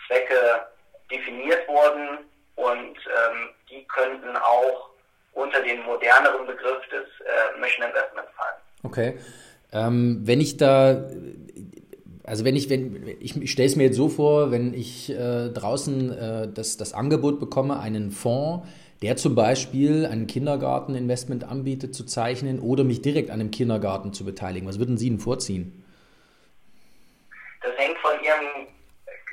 Zwecke 0.07 0.67
definiert 1.11 1.67
wurden 1.69 2.19
und 2.57 2.97
ähm, 2.97 3.51
die 3.71 3.87
könnten 3.89 4.37
auch 4.37 4.91
unter 5.33 5.61
den 5.63 5.83
moderneren 5.85 6.47
Begriff 6.47 6.83
des 6.91 7.07
äh, 7.21 7.61
Mission 7.61 7.87
Investment 7.87 8.29
fallen. 8.37 8.61
Okay. 8.83 9.19
Ähm, 9.73 10.21
wenn 10.23 10.41
ich 10.41 10.57
da, 10.57 11.05
also 12.25 12.45
wenn 12.45 12.57
ich, 12.57 12.71
wenn 12.71 13.17
ich, 13.21 13.37
ich 13.37 13.51
stelle 13.51 13.69
es 13.69 13.77
mir 13.77 13.85
jetzt 13.85 13.97
so 13.97 14.09
vor, 14.09 14.51
wenn 14.53 14.73
ich 14.73 15.11
äh, 15.11 15.51
draußen 15.51 16.13
äh, 16.13 16.49
das, 16.53 16.77
das 16.77 16.93
Angebot 16.93 17.41
bekomme, 17.41 17.81
einen 17.81 18.11
Fonds, 18.13 18.69
der 19.05 19.17
zum 19.17 19.35
Beispiel 19.35 20.07
ein 20.07 20.27
Kindergarteninvestment 20.27 21.45
anbietet, 21.45 21.95
zu 21.95 22.07
zeichnen 22.07 22.59
oder 22.59 22.85
mich 22.85 23.03
direkt 23.03 23.29
an 23.29 23.39
einem 23.39 23.51
Kindergarten 23.51 24.15
zu 24.15 24.25
beteiligen. 24.25 24.67
Was 24.67 24.79
würden 24.79 24.97
Sie 24.97 25.11
denn 25.11 25.19
vorziehen? 25.19 25.85
Das 27.61 27.77
hängt 27.77 27.99
von 27.99 28.13
Ihren 28.25 28.67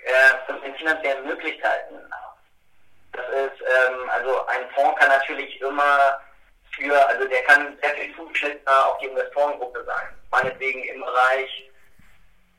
äh, 0.03 0.45
von 0.45 0.61
den 0.61 0.75
finanziellen 0.75 1.25
Möglichkeiten 1.25 1.95
ab. 2.09 2.37
Das 3.13 3.25
ist, 3.29 3.61
ähm, 3.61 4.09
also 4.09 4.45
ein 4.47 4.67
Fonds 4.75 4.99
kann 4.99 5.07
natürlich 5.07 5.61
immer 5.61 6.19
für, 6.75 7.07
also 7.07 7.25
der 7.29 7.41
kann 7.43 7.77
sehr 7.81 7.91
viel 7.91 8.13
zugeschnittener 8.13 8.87
auf 8.87 8.97
die 8.97 9.05
Investorengruppe 9.05 9.85
sein. 9.85 10.07
Meinetwegen 10.31 10.83
im 10.83 10.99
Bereich 10.99 11.71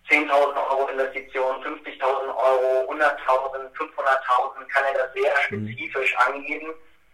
10.000 0.09 0.33
Euro 0.71 0.89
Investition, 0.89 1.63
50.000 1.63 2.07
Euro, 2.09 2.91
100.000, 2.91 3.71
500.000 3.77 4.67
kann 4.69 4.85
er 4.95 4.95
das 4.95 5.13
sehr 5.13 5.35
mhm. 5.51 5.69
spezifisch 5.69 6.17
angeben 6.17 6.73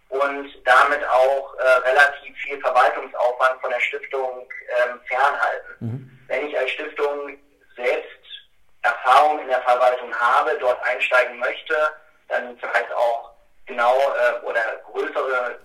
und 0.09 0.51
damit 0.65 1.07
auch 1.09 1.55
äh, 1.57 1.63
relativ 1.63 2.37
viel 2.39 2.61
Verwaltungsaufwand 2.61 3.61
von 3.61 3.71
der 3.71 3.81
Stiftung 3.81 4.49
ähm, 4.83 5.01
fernhalten. 5.07 5.77
Mhm. 5.81 6.19
Wenn 6.29 6.49
ich 6.49 6.59
als 6.59 6.71
Stiftung 6.71 7.39
selbst 7.77 8.09
Erfahrung 8.83 9.41
in 9.41 9.49
der 9.49 9.61
Verwaltung 9.63 10.15
habe, 10.15 10.57
dort 10.61 10.83
einsteigen 10.83 11.39
möchte, 11.39 11.75
dann 12.29 12.59
vielleicht 12.59 12.93
auch 12.93 13.33
genau 13.67 13.97
äh, 13.97 14.45
oder 14.45 14.61
größere 14.93 15.59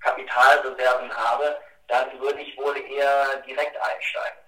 Kapitalreserven 0.00 1.14
habe, 1.14 1.58
dann 1.88 2.20
würde 2.20 2.40
ich 2.40 2.56
wohl 2.56 2.76
eher 2.76 3.36
direkt 3.46 3.76
einsteigen. 3.76 4.43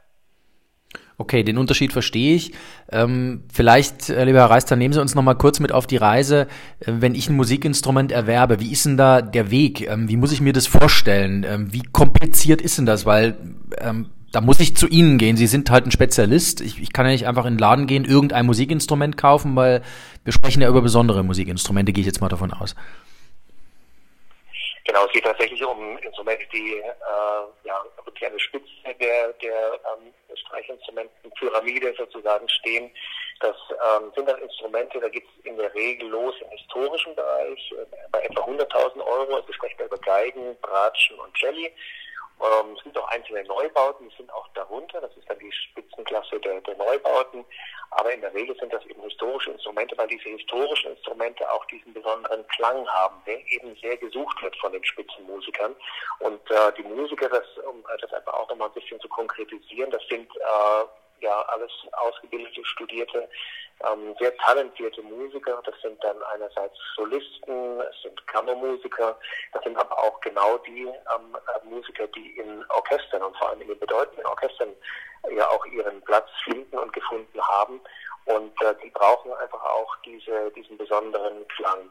Okay, 1.19 1.43
den 1.43 1.57
Unterschied 1.57 1.93
verstehe 1.93 2.35
ich. 2.35 2.53
Ähm, 2.93 3.45
vielleicht, 3.51 4.11
äh, 4.11 4.25
lieber 4.25 4.41
Herr 4.41 4.51
Reister, 4.51 4.77
nehmen 4.77 4.93
Sie 4.93 5.01
uns 5.01 5.15
noch 5.15 5.23
mal 5.23 5.35
kurz 5.35 5.61
mit 5.61 5.73
auf 5.73 5.87
die 5.87 5.97
Reise. 5.97 6.47
Äh, 6.81 6.93
wenn 6.99 7.15
ich 7.15 7.31
ein 7.31 7.37
Musikinstrument 7.37 8.13
erwerbe, 8.13 8.61
wie 8.61 8.71
ist 8.71 8.85
denn 8.85 8.99
da 8.99 9.23
der 9.23 9.51
Weg? 9.51 9.81
Ähm, 9.89 10.11
wie 10.11 10.17
muss 10.17 10.33
ich 10.33 10.43
mir 10.43 10.53
das 10.53 10.67
vorstellen? 10.67 11.47
Ähm, 11.49 11.73
wie 11.73 11.83
kompliziert 11.83 12.61
ist 12.61 12.77
denn 12.77 12.85
das? 12.85 13.07
Weil 13.07 13.39
ähm, 13.79 14.11
da 14.33 14.43
muss 14.43 14.61
ich 14.61 14.77
zu 14.77 14.87
Ihnen 14.89 15.17
gehen. 15.17 15.39
Sie 15.39 15.47
sind 15.47 15.71
halt 15.71 15.87
ein 15.87 15.91
Spezialist. 15.91 16.61
Ich, 16.61 16.83
ich 16.83 16.93
kann 16.93 17.07
ja 17.07 17.13
nicht 17.13 17.27
einfach 17.27 17.47
in 17.47 17.55
den 17.55 17.61
Laden 17.61 17.87
gehen, 17.87 18.05
irgendein 18.05 18.45
Musikinstrument 18.45 19.17
kaufen, 19.17 19.57
weil 19.57 19.83
wir 20.25 20.35
sprechen 20.35 20.61
ja 20.61 20.69
über 20.69 20.83
besondere 20.83 21.25
Musikinstrumente, 21.25 21.95
gehe 21.95 22.03
ich 22.03 22.07
jetzt 22.07 22.21
mal 22.21 22.29
davon 22.29 22.53
aus. 22.53 22.75
Genau, 24.85 25.07
es 25.07 25.13
geht 25.13 25.25
tatsächlich 25.25 25.65
um 25.65 25.97
Instrumente, 25.99 26.45
die 26.53 26.75
äh, 26.75 27.65
ja, 27.65 27.75
wirklich 28.05 28.27
an 28.27 28.33
der 28.35 28.39
Spitze 28.39 28.69
der, 29.01 29.33
der 29.43 29.73
ähm, 29.73 30.13
Streichinstrumenten, 30.47 31.31
Pyramide 31.33 31.95
sozusagen 31.97 32.49
stehen, 32.49 32.91
Das 33.41 33.57
ähm, 33.71 34.13
sind 34.15 34.29
dann 34.29 34.41
Instrumente, 34.41 34.99
da 34.99 35.09
geht 35.09 35.25
es 35.25 35.45
in 35.45 35.57
der 35.59 35.73
Regel 35.75 36.09
los 36.09 36.35
im 36.41 36.49
historischen 36.51 37.15
Bereich, 37.15 37.73
äh, 37.73 37.85
bei 38.11 38.23
etwa 38.23 38.43
100.000 38.43 39.05
Euro, 39.05 39.37
also 39.37 39.53
sprechen 39.53 39.79
wir 39.79 39.87
über 39.87 39.99
Geigen, 39.99 40.57
Bratschen 40.63 41.19
und 41.19 41.39
Jelly. 41.39 41.71
Ähm, 42.41 42.75
es 42.77 42.85
gibt 42.85 42.99
auch 42.99 43.09
einzelne 43.09 43.45
Neubauten, 43.45 44.09
die 44.09 44.17
sind 44.17 44.33
auch 44.33 44.47
darunter, 44.55 45.01
das 45.01 45.17
ist 45.17 45.29
dann 45.29 45.39
die 45.39 45.53
Spitzenklasse 45.53 46.39
der, 46.41 46.61
der 46.61 46.77
Neubauten, 46.77 47.45
aber 47.91 48.13
in 48.13 48.21
der 48.21 48.35
Regel 48.35 48.55
sind 48.59 48.73
das 48.73 48.85
eben 48.87 49.03
historische 49.03 49.53
Instrumente, 49.53 49.97
weil 49.97 50.09
diese 50.09 50.29
historischen 50.29 50.91
Instrumente 50.93 51.51
auch 51.51 51.65
diesen 51.67 51.95
besonderen 51.95 52.47
Klang 52.49 52.87
haben, 52.89 53.17
der 53.27 53.41
eben 53.53 53.75
sehr 53.77 53.97
gesucht 53.97 54.43
wird 54.43 54.57
von 54.57 54.73
den 54.73 54.85
Spitzenmusikern. 54.85 55.75
Und 56.19 56.51
äh, 56.51 56.73
die 56.77 56.83
Musiker, 56.83 57.29
das, 57.29 57.47
um 57.67 57.83
das 58.01 58.13
einfach 58.13 58.35
auch 58.35 58.49
nochmal 58.51 58.69
ein 58.69 58.75
bisschen 58.75 59.01
zu 59.01 59.09
konkretisieren, 59.09 59.91
das 59.91 60.03
sind 60.09 60.29
äh, 60.37 61.25
ja 61.25 61.41
alles 61.49 61.73
ausgebildete, 61.93 62.65
studierte, 62.67 63.29
ähm, 63.85 64.15
sehr 64.19 64.37
talentierte 64.39 65.03
Musiker. 65.03 65.61
Das 65.65 65.75
sind 65.83 66.03
dann 66.03 66.23
einerseits 66.35 66.77
Solisten, 66.97 67.81
es 67.81 68.03
sind 68.03 68.27
Kammermusiker, 68.27 69.19
das 69.53 69.63
sind 69.65 69.77
aber 69.77 69.99
auch 69.99 70.21
genau 70.21 70.59
die 70.59 70.83
ähm, 70.83 71.37
äh, 71.37 71.69
Musiker, 71.69 72.07
die 72.09 72.39
in 72.39 72.65
Orchestern 72.71 73.23
und 73.23 73.37
vor 73.37 73.51
allem 73.51 73.63
in 73.63 73.69
den 73.69 73.79
bedeutenden 73.79 74.27
Orchestern 74.27 74.73
ja 75.35 75.49
auch 75.49 75.65
ihren 75.67 76.01
Platz 76.03 76.29
finden 76.45 76.79
und 76.79 76.93
gefunden 76.93 77.41
haben. 77.41 77.81
Und 78.27 78.61
äh, 78.63 78.75
die 78.83 78.91
brauchen 78.91 79.33
einfach 79.35 79.63
auch 79.63 79.97
diese, 80.05 80.51
diesen 80.53 80.77
besonderen 80.77 81.47
Klang. 81.49 81.91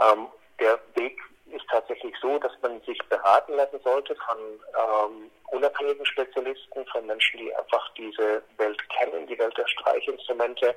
Ähm, 0.00 0.28
der 0.58 0.78
Weg 0.94 1.20
ist 1.52 1.66
tatsächlich 1.68 2.14
so, 2.20 2.38
dass 2.38 2.52
man 2.62 2.80
sich 2.82 2.98
beraten 3.08 3.54
lassen 3.54 3.78
sollte 3.84 4.16
von 4.16 4.38
ähm, 4.38 5.30
unabhängigen 5.50 6.06
Spezialisten, 6.06 6.86
von 6.86 7.06
Menschen, 7.06 7.38
die 7.38 7.54
einfach 7.54 7.92
diese 7.94 8.42
Welt 8.56 8.78
kennen, 8.90 9.26
die 9.26 9.38
Welt 9.38 9.56
der 9.56 9.66
Streichinstrumente. 9.66 10.74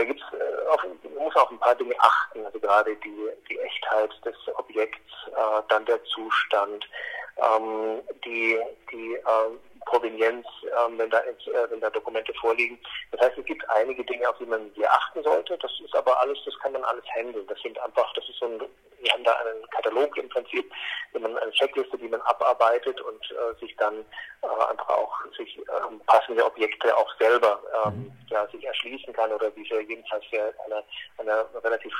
Da 0.00 0.06
gibt's 0.06 0.24
äh, 0.32 0.68
auch, 0.68 0.82
man 0.82 1.24
muss 1.24 1.36
auch 1.36 1.50
ein 1.50 1.58
paar 1.58 1.74
Dinge 1.74 1.94
achten, 1.98 2.42
also 2.46 2.58
gerade 2.58 2.96
die, 2.96 3.28
die 3.50 3.58
Echtheit 3.58 4.10
des 4.24 4.34
Objekts, 4.54 5.12
äh, 5.26 5.62
dann 5.68 5.84
der 5.84 6.02
Zustand, 6.04 6.88
ähm, 7.36 8.00
die, 8.24 8.58
die 8.90 9.16
äh, 9.16 9.69
Provenienz, 9.86 10.46
ähm, 10.64 10.98
wenn, 10.98 11.10
da, 11.10 11.20
äh, 11.20 11.34
wenn 11.70 11.80
da 11.80 11.90
Dokumente 11.90 12.32
vorliegen. 12.34 12.78
Das 13.12 13.20
heißt, 13.20 13.38
es 13.38 13.44
gibt 13.44 13.68
einige 13.70 14.04
Dinge, 14.04 14.28
auf 14.28 14.38
die 14.38 14.46
man 14.46 14.70
hier 14.74 14.90
achten 14.92 15.22
sollte. 15.22 15.56
Das 15.58 15.72
ist 15.84 15.94
aber 15.94 16.20
alles, 16.20 16.38
das 16.44 16.58
kann 16.60 16.72
man 16.72 16.84
alles 16.84 17.04
handeln. 17.14 17.46
Das 17.46 17.60
sind 17.60 17.78
einfach, 17.80 18.12
das 18.14 18.28
ist 18.28 18.38
so 18.38 18.46
ein, 18.46 18.60
wir 19.00 19.12
haben 19.12 19.24
da 19.24 19.32
einen 19.32 19.68
Katalog 19.70 20.16
im 20.16 20.28
Prinzip, 20.28 20.70
wenn 21.12 21.22
man 21.22 21.36
eine 21.38 21.52
Checkliste, 21.52 21.98
die 21.98 22.08
man 22.08 22.20
abarbeitet 22.22 23.00
und 23.00 23.30
äh, 23.30 23.58
sich 23.60 23.74
dann 23.76 24.04
äh, 24.42 24.70
einfach 24.70 24.88
auch 24.88 25.14
sich 25.36 25.58
ähm, 25.58 26.00
passende 26.06 26.44
Objekte 26.44 26.96
auch 26.96 27.10
selber 27.18 27.60
ähm, 27.86 27.94
mhm. 27.94 28.12
ja, 28.28 28.46
sich 28.48 28.64
erschließen 28.64 29.12
kann 29.14 29.32
oder 29.32 29.50
diese 29.50 29.80
jedenfalls 29.80 30.24
einer, 30.66 30.84
einer 31.18 31.46
relativ 31.64 31.94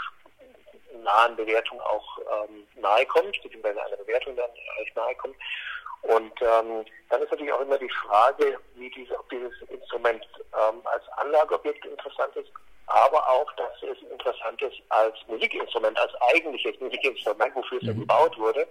nahen 1.03 1.37
Bewertung 1.37 1.81
auch 1.81 2.19
ähm, 2.19 2.67
nahe 2.77 3.07
kommt, 3.07 3.41
beziehungsweise 3.43 3.83
einer 3.83 3.97
Bewertung 3.97 4.37
dann 4.37 4.51
recht 4.79 4.97
nahe 4.97 5.15
kommt. 5.17 5.37
Und 6.03 6.33
ähm, 6.41 6.85
dann 7.11 7.23
ist 7.23 7.31
natürlich 7.31 7.53
auch 7.53 7.61
immer 7.61 7.79
die 7.79 7.91
Frage, 7.91 8.59
wie 8.75 8.91
diese, 8.91 9.19
ob 9.19 9.29
dieses 9.31 9.53
Instrument 9.69 10.27
ähm, 10.55 10.81
als 10.85 11.07
Anlageobjekt 11.17 11.85
interessant 11.85 12.35
ist, 12.37 12.51
aber 12.91 13.29
auch, 13.29 13.51
dass 13.55 13.83
es 13.83 13.99
interessant 14.11 14.61
ist 14.63 14.77
als 14.89 15.17
Musikinstrument, 15.29 15.99
als 15.99 16.13
eigentliches 16.35 16.79
Musikinstrument, 16.81 17.55
wofür 17.55 17.79
es 17.79 17.87
ja 17.87 17.95
mhm. 17.95 18.01
gebaut 18.01 18.37
wurde. 18.39 18.67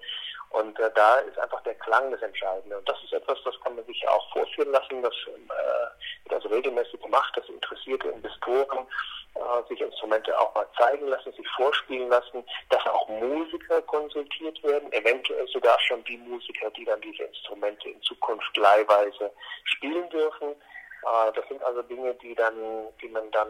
Und 0.52 0.80
äh, 0.80 0.90
da 0.96 1.20
ist 1.20 1.38
einfach 1.38 1.62
der 1.64 1.76
Klang 1.76 2.12
das 2.12 2.22
Entscheidende. 2.22 2.78
Und 2.78 2.90
das 2.90 2.98
ist 3.04 3.14
etwas, 3.14 3.38
das 3.46 3.60
kann 3.62 3.76
man 3.76 3.86
sich 3.86 4.02
ja 4.02 4.10
auch 4.10 4.32
vorführen 4.34 4.72
lassen, 4.72 5.02
das 5.02 5.14
äh, 5.28 6.26
wird 6.26 6.34
also 6.34 6.50
regelmäßig 6.50 7.00
gemacht, 7.02 7.36
dass 7.38 7.48
interessierte 7.50 8.10
Investoren 8.10 8.88
äh, 9.36 9.68
sich 9.70 9.80
Instrumente 9.80 10.38
auch 10.40 10.54
mal 10.56 10.68
zeigen 10.78 11.08
lassen, 11.08 11.32
sich 11.34 11.48
vorspielen 11.50 12.10
lassen, 12.10 12.44
dass 12.70 12.86
auch 12.88 13.08
Musiker 13.08 13.82
konsultiert 13.84 14.62
werden, 14.64 14.92
eventuell 14.92 15.48
sogar 15.48 15.80
schon 15.82 16.04
die 16.06 16.18
Musiker, 16.18 16.72
die 16.72 16.86
dann 16.86 17.00
diese 17.02 17.24
Instrumente 17.24 17.90
in 17.90 18.02
Zukunft 18.02 18.58
leihweise 18.58 19.32
spielen 19.66 20.10
dürfen. 20.10 20.56
Äh, 21.04 21.32
das 21.34 21.48
sind 21.48 21.64
also 21.64 21.82
Dinge, 21.84 22.14
die 22.16 22.36
dann, 22.36 22.54
die 23.02 23.10
man 23.10 23.30
dann 23.32 23.48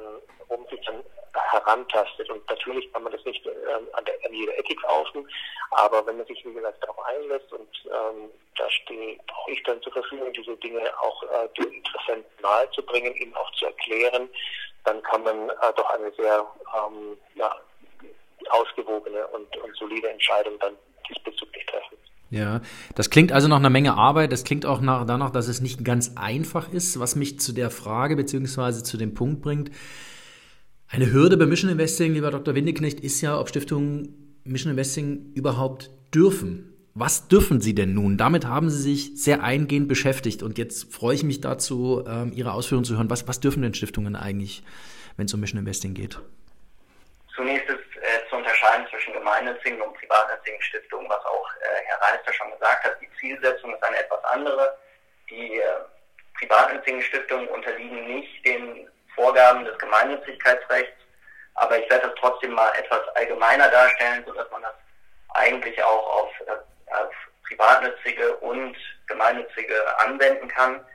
um 0.48 0.66
sich 0.68 0.82
dann 0.86 1.04
herantastet. 1.34 2.30
Und 2.30 2.48
natürlich 2.50 2.92
kann 2.94 3.04
man 3.04 3.12
das 3.12 3.24
nicht 3.26 3.46
ähm, 3.46 3.88
an, 3.94 4.06
der, 4.06 4.16
an 4.26 4.34
jeder 4.34 4.58
Ethik 4.58 4.84
außen, 4.86 5.28
aber 5.72 6.06
wenn 6.06 6.18
man 6.18 6.26
sich, 6.26 6.44
wie 6.46 6.54
gesagt, 6.54 6.84
darauf 6.84 7.00
einlässt 7.06 7.52
und 7.54 7.70
ähm, 7.86 8.30
da 8.58 8.70
stehe 8.70 9.18
auch 9.34 9.48
ich 9.48 9.62
dann 9.64 9.82
zur 9.82 9.94
Verfügung, 9.94 10.34
diese 10.34 10.56
Dinge 10.58 10.82
auch 11.00 11.24
äh, 11.24 11.48
den 11.58 11.72
Interessenten 11.74 12.30
nahezubringen, 12.42 13.16
ihnen 13.16 13.36
auch 13.36 13.52
zu 13.54 13.66
erklären, 13.66 14.30
dann 14.86 15.02
kann 15.04 15.24
man 15.24 15.50
äh, 15.50 15.74
doch 15.76 15.90
eine 15.92 16.12
sehr 16.14 16.46
ähm, 16.76 17.18
ja, 17.36 17.56
ausgewogene 18.50 19.28
und, 19.28 19.56
und 19.58 19.76
solide 19.76 20.10
Entscheidung 20.10 20.58
dann 20.60 20.78
diesbezüglich 21.08 21.66
treffen. 21.66 21.98
Ja, 22.32 22.62
das 22.96 23.10
klingt 23.10 23.32
also 23.32 23.48
nach 23.48 23.58
einer 23.58 23.72
Menge 23.72 23.96
Arbeit. 23.96 24.32
Das 24.32 24.44
klingt 24.44 24.66
auch 24.66 24.82
nach, 24.82 25.06
danach, 25.06 25.32
dass 25.32 25.48
es 25.48 25.62
nicht 25.62 25.84
ganz 25.84 26.14
einfach 26.16 26.72
ist, 26.72 27.00
was 27.00 27.16
mich 27.16 27.40
zu 27.40 27.54
der 27.54 27.72
Frage 27.72 28.16
beziehungsweise 28.16 28.84
zu 28.84 28.98
dem 28.98 29.14
Punkt 29.14 29.42
bringt. 29.42 29.72
Eine 30.88 31.12
Hürde 31.12 31.38
bei 31.38 31.46
Mission 31.46 31.72
Investing, 31.72 32.14
lieber 32.14 32.32
Dr. 32.32 32.56
Windeknecht, 32.56 33.00
ist 33.00 33.22
ja, 33.22 33.40
ob 33.40 33.50
Stiftungen 33.50 34.42
Mission 34.44 34.72
Investing 34.72 35.34
überhaupt 35.34 35.92
dürfen. 36.14 36.74
Was 36.96 37.28
dürfen 37.28 37.62
Sie 37.62 37.76
denn 37.76 37.94
nun? 37.94 38.18
Damit 38.18 38.46
haben 38.46 38.70
Sie 38.70 38.82
sich 38.82 39.22
sehr 39.22 39.44
eingehend 39.44 39.88
beschäftigt 39.88 40.42
und 40.44 40.58
jetzt 40.58 40.94
freue 40.94 41.16
ich 41.16 41.24
mich 41.24 41.42
dazu, 41.42 42.04
ähm, 42.08 42.32
Ihre 42.34 42.54
Ausführungen 42.54 42.86
zu 42.86 42.96
hören. 42.98 43.10
Was, 43.10 43.28
was 43.28 43.40
dürfen 43.40 43.62
denn 43.62 43.74
Stiftungen 43.74 44.16
eigentlich, 44.16 44.64
wenn 45.16 45.28
es 45.28 45.34
um 45.34 45.40
Mission 45.40 45.60
Investing 45.60 45.94
geht? 45.94 46.20
Zunächst 47.36 47.70
ist 47.70 47.78
äh, 48.02 48.30
zu 48.30 48.36
unterscheiden 48.36 48.86
zwischen 48.90 49.14
gemeinnützigen 49.14 49.80
und 49.82 49.94
privatnützigen 49.94 50.62
Stiftungen, 50.62 51.08
was 51.08 51.24
auch 51.24 51.48
äh, 51.62 51.79
Herr 52.10 52.18
Reister 52.18 52.34
schon 52.34 52.52
gesagt 52.52 52.84
hat. 52.84 52.98
Die 53.02 53.10
Zielsetzung 53.20 53.74
ist 53.74 53.84
eine 53.84 53.98
etwas 53.98 54.24
andere. 54.26 54.78
Die 55.30 55.60
äh, 55.60 55.64
privatnützigen 56.38 57.02
Stiftungen 57.02 57.48
unterliegen 57.50 58.08
nicht 58.08 58.46
den 58.46 58.90
Vorgaben 59.16 59.66
des 59.66 59.78
Gemeinnützigkeitsrechts, 59.78 60.98
aber 61.56 61.78
ich 61.78 61.90
werde 61.90 62.08
das 62.08 62.16
trotzdem 62.20 62.52
mal 62.52 62.72
etwas 62.78 63.08
allgemeiner 63.16 63.70
darstellen, 63.70 64.24
sodass 64.26 64.50
man 64.52 64.62
das 64.62 64.74
eigentlich 65.34 65.82
auch 65.84 66.24
auf, 66.24 66.32
äh, 66.48 66.94
auf 66.94 67.14
privatnützige 67.48 68.36
und 68.38 68.76
gemeinnützige 69.08 70.00
anwenden 70.00 70.48
kann. 70.48 70.86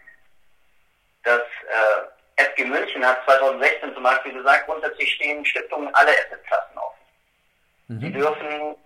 Das 1.25 1.43
äh, 1.43 2.43
FG 2.43 2.65
München 2.65 3.05
hat 3.07 3.25
2016 3.25 3.95
zum 3.95 4.03
Beispiel 4.03 4.33
gesagt, 4.33 4.67
grundsätzlich 4.67 5.13
stehen 5.15 5.45
Stiftungen 5.45 5.95
alle 5.95 6.11
Assetklassen 6.11 6.79
offen. 6.79 6.99
Mhm. 7.89 8.01
Sie 8.01 8.13
dürfen 8.13 8.77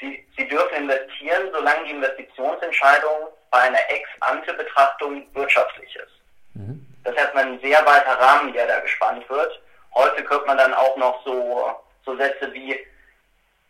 Sie, 0.00 0.26
Sie 0.36 0.46
dürfen 0.48 0.76
investieren, 0.76 1.48
solange 1.52 1.84
die 1.84 1.92
Investitionsentscheidung 1.92 3.28
bei 3.50 3.60
einer 3.60 3.78
Ex-ante-Betrachtung 3.88 5.26
wirtschaftlich 5.34 5.96
ist. 5.96 6.12
Mhm. 6.54 6.86
Das 7.04 7.14
ist 7.14 7.20
erstmal 7.20 7.44
ein 7.46 7.60
sehr 7.60 7.84
weiter 7.86 8.18
Rahmen, 8.20 8.52
der 8.52 8.66
da 8.66 8.80
gespannt 8.80 9.28
wird. 9.30 9.60
Häufig 9.94 10.28
hört 10.28 10.46
man 10.46 10.58
dann 10.58 10.74
auch 10.74 10.96
noch 10.96 11.24
so, 11.24 11.74
so 12.04 12.16
Sätze 12.16 12.52
wie, 12.52 12.78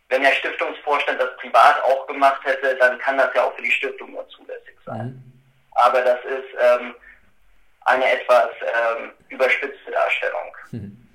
wenn 0.09 0.23
der 0.23 0.33
Stiftungsvorstand 0.33 1.21
das 1.21 1.35
privat 1.37 1.81
auch 1.83 2.07
gemacht 2.07 2.43
hätte, 2.43 2.75
dann 2.75 2.97
kann 2.99 3.17
das 3.17 3.33
ja 3.33 3.43
auch 3.43 3.55
für 3.55 3.61
die 3.61 3.71
Stiftung 3.71 4.11
nur 4.11 4.27
zulässig 4.29 4.75
sein. 4.85 5.07
Mhm. 5.07 5.23
Aber 5.75 6.01
das 6.01 6.19
ist 6.25 6.47
ähm, 6.59 6.95
eine 7.85 8.11
etwas 8.11 8.49
ähm, 8.61 9.11
überspitzte 9.29 9.91
Darstellung. 9.91 10.57
Mhm. 10.71 11.07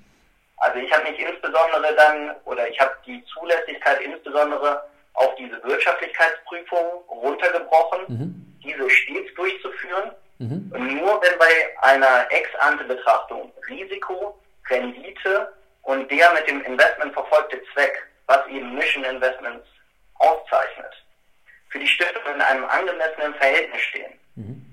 Also 0.57 0.79
ich 0.79 0.91
habe 0.91 1.09
mich 1.11 1.19
insbesondere 1.19 1.93
dann, 1.95 2.35
oder 2.45 2.67
ich 2.69 2.79
habe 2.79 2.95
die 3.05 3.23
Zulässigkeit 3.25 3.99
insbesondere 4.01 4.83
auf 5.13 5.35
diese 5.35 5.63
Wirtschaftlichkeitsprüfung 5.63 7.03
runtergebrochen, 7.09 7.99
mhm. 8.07 8.59
diese 8.63 8.89
stets 8.89 9.33
durchzuführen. 9.35 10.11
Mhm. 10.39 10.71
Und 10.73 10.95
nur 10.95 11.21
wenn 11.21 11.37
bei 11.37 11.77
einer 11.81 12.31
Ex-ante-Betrachtung 12.31 13.51
Risiko, 13.69 14.37
Rendite 14.69 15.53
und 15.83 16.09
der 16.09 16.33
mit 16.33 16.47
dem 16.47 16.61
Investment 16.61 17.13
verfolgte 17.13 17.61
Zweck, 17.73 18.07
was 18.27 18.45
eben 18.47 18.73
Mission 18.73 19.03
Investments 19.03 19.67
auszeichnet, 20.15 20.93
für 21.69 21.79
die 21.79 21.87
Stiftung 21.87 22.21
in 22.33 22.41
einem 22.41 22.65
angemessenen 22.65 23.33
Verhältnis 23.35 23.81
stehen, 23.81 24.13
mhm. 24.35 24.65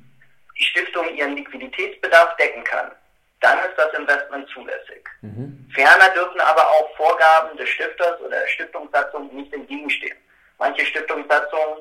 die 0.59 0.65
Stiftung 0.65 1.15
ihren 1.15 1.37
Liquiditätsbedarf 1.37 2.37
decken 2.37 2.65
kann, 2.65 2.93
dann 3.41 3.59
ist 3.59 3.77
das 3.77 3.93
Investment 3.95 4.49
zulässig. 4.51 5.09
Mhm. 5.23 5.69
Ferner 5.75 6.11
dürfen 6.11 6.41
aber 6.41 6.69
auch 6.69 6.97
Vorgaben 6.97 7.57
des 7.57 7.69
Stifters 7.69 8.21
oder 8.21 8.41
der 8.41 8.49
Stiftungssatzung 8.49 9.35
nicht 9.35 9.53
entgegenstehen. 9.53 10.17
Manche 10.61 10.85
Stiftungssatzungen 10.85 11.79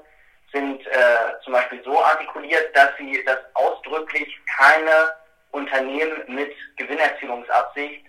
sind 0.54 0.88
äh, 0.88 1.40
zum 1.44 1.54
Beispiel 1.54 1.84
so 1.84 2.02
artikuliert, 2.02 2.76
dass 2.76 2.90
sie 2.98 3.22
das 3.26 3.38
ausdrücklich 3.54 4.40
keine 4.58 5.12
Unternehmen 5.52 6.24
mit 6.28 6.52
Gewinnerzielungsabsicht 6.78 8.06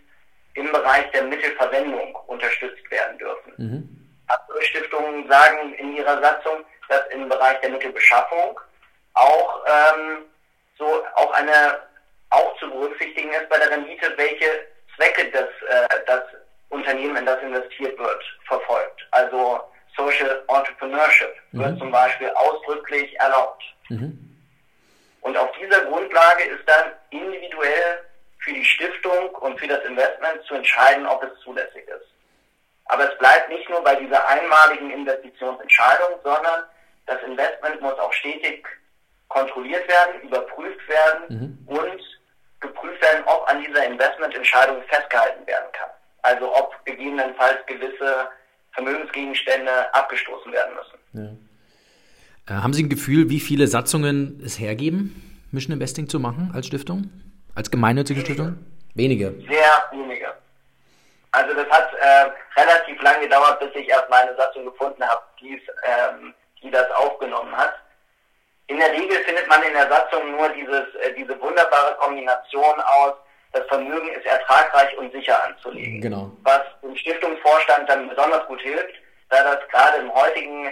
im 0.54 0.70
Bereich 0.72 1.10
der 1.10 1.24
Mittelverwendung 1.24 2.14
unterstützt 2.28 2.88
werden 2.90 3.18
dürfen. 3.18 3.52
Mhm. 3.56 3.88
Andere 4.28 4.62
Stiftungen 4.62 5.28
sagen 5.28 5.74
in 5.74 5.96
ihrer 5.96 6.22
Satzung, 6.22 6.64
dass 6.88 7.04
im 7.08 7.28
Bereich 7.28 7.60
der 7.60 7.70
Mittelbeschaffung 7.70 8.60
auch 9.14 9.64
ähm, 9.66 10.24
so 10.78 11.04
auch 11.16 11.32
eine 11.32 11.80
auch 12.30 12.56
zu 12.58 12.70
berücksichtigen 12.70 13.32
ist 13.32 13.48
bei 13.48 13.58
der 13.58 13.70
Rendite, 13.72 14.12
welche 14.16 14.66
Zwecke 14.94 15.30
des 15.30 15.48
äh, 15.68 16.04
das 16.06 16.22
Unternehmen, 16.68 17.16
in 17.16 17.26
das 17.26 17.42
investiert 17.42 17.98
wird, 17.98 18.22
verfolgt. 18.46 19.06
Also 19.10 19.60
Social 20.00 20.42
Entrepreneurship 20.48 21.34
mhm. 21.52 21.60
wird 21.60 21.78
zum 21.78 21.90
Beispiel 21.90 22.30
ausdrücklich 22.30 23.18
erlaubt. 23.18 23.62
Mhm. 23.88 24.26
Und 25.20 25.36
auf 25.36 25.50
dieser 25.60 25.84
Grundlage 25.84 26.44
ist 26.44 26.66
dann 26.66 26.92
individuell 27.10 28.04
für 28.38 28.52
die 28.52 28.64
Stiftung 28.64 29.28
und 29.40 29.58
für 29.60 29.68
das 29.68 29.84
Investment 29.84 30.42
zu 30.44 30.54
entscheiden, 30.54 31.06
ob 31.06 31.22
es 31.22 31.38
zulässig 31.40 31.86
ist. 31.88 32.06
Aber 32.86 33.12
es 33.12 33.18
bleibt 33.18 33.50
nicht 33.50 33.68
nur 33.68 33.82
bei 33.84 33.94
dieser 33.96 34.26
einmaligen 34.26 34.90
Investitionsentscheidung, 34.90 36.18
sondern 36.24 36.64
das 37.06 37.22
Investment 37.22 37.80
muss 37.80 37.98
auch 37.98 38.12
stetig 38.14 38.66
kontrolliert 39.28 39.86
werden, 39.88 40.22
überprüft 40.22 40.88
werden 40.88 41.22
mhm. 41.28 41.68
und 41.68 42.02
geprüft 42.60 43.00
werden, 43.02 43.22
ob 43.26 43.48
an 43.48 43.62
dieser 43.62 43.84
Investmententscheidung 43.84 44.82
festgehalten 44.84 45.46
werden 45.46 45.70
kann. 45.72 45.90
Also 46.22 46.54
ob 46.54 46.84
gegebenenfalls 46.84 47.64
gewisse 47.66 48.28
Vermögensgegenstände 48.72 49.92
abgestoßen 49.94 50.52
werden 50.52 50.74
müssen. 50.74 51.38
Ja. 52.46 52.56
Äh, 52.56 52.60
haben 52.62 52.72
Sie 52.72 52.82
ein 52.82 52.88
Gefühl, 52.88 53.30
wie 53.30 53.40
viele 53.40 53.66
Satzungen 53.66 54.40
es 54.44 54.58
hergeben, 54.58 55.46
Mission 55.52 55.74
Investing 55.74 56.08
zu 56.08 56.20
machen 56.20 56.50
als 56.54 56.66
Stiftung? 56.66 57.10
Als 57.54 57.70
gemeinnützige 57.70 58.20
wenige. 58.20 58.34
Stiftung? 58.34 58.66
Wenige. 58.94 59.34
Sehr 59.48 59.84
wenige. 59.92 60.34
Also 61.32 61.54
das 61.54 61.68
hat 61.70 61.92
äh, 61.94 62.60
relativ 62.60 63.00
lange 63.02 63.20
gedauert, 63.20 63.60
bis 63.60 63.70
ich 63.74 63.88
erst 63.88 64.10
meine 64.10 64.34
Satzung 64.36 64.64
gefunden 64.64 65.02
habe, 65.02 65.22
die, 65.40 65.60
ähm, 65.84 66.34
die 66.62 66.70
das 66.70 66.90
aufgenommen 66.92 67.56
hat. 67.56 67.74
In 68.66 68.78
der 68.78 68.92
Regel 68.92 69.18
findet 69.24 69.48
man 69.48 69.62
in 69.62 69.72
der 69.72 69.88
Satzung 69.88 70.30
nur 70.32 70.48
dieses, 70.50 70.94
äh, 71.02 71.14
diese 71.16 71.40
wunderbare 71.40 71.96
Kombination 71.98 72.80
aus, 72.80 73.14
das 73.52 73.66
Vermögen 73.66 74.08
ist 74.12 74.26
ertragreich 74.26 74.96
und 74.96 75.12
sicher 75.12 75.44
anzulegen. 75.44 76.00
Genau. 76.00 76.30
Was 76.42 76.60
dem 76.82 76.96
Stiftungsvorstand 76.96 77.88
dann 77.88 78.08
besonders 78.08 78.46
gut 78.46 78.60
hilft, 78.60 78.94
da 79.28 79.42
das 79.42 79.68
gerade 79.70 79.98
im 79.98 80.14
heutigen 80.14 80.66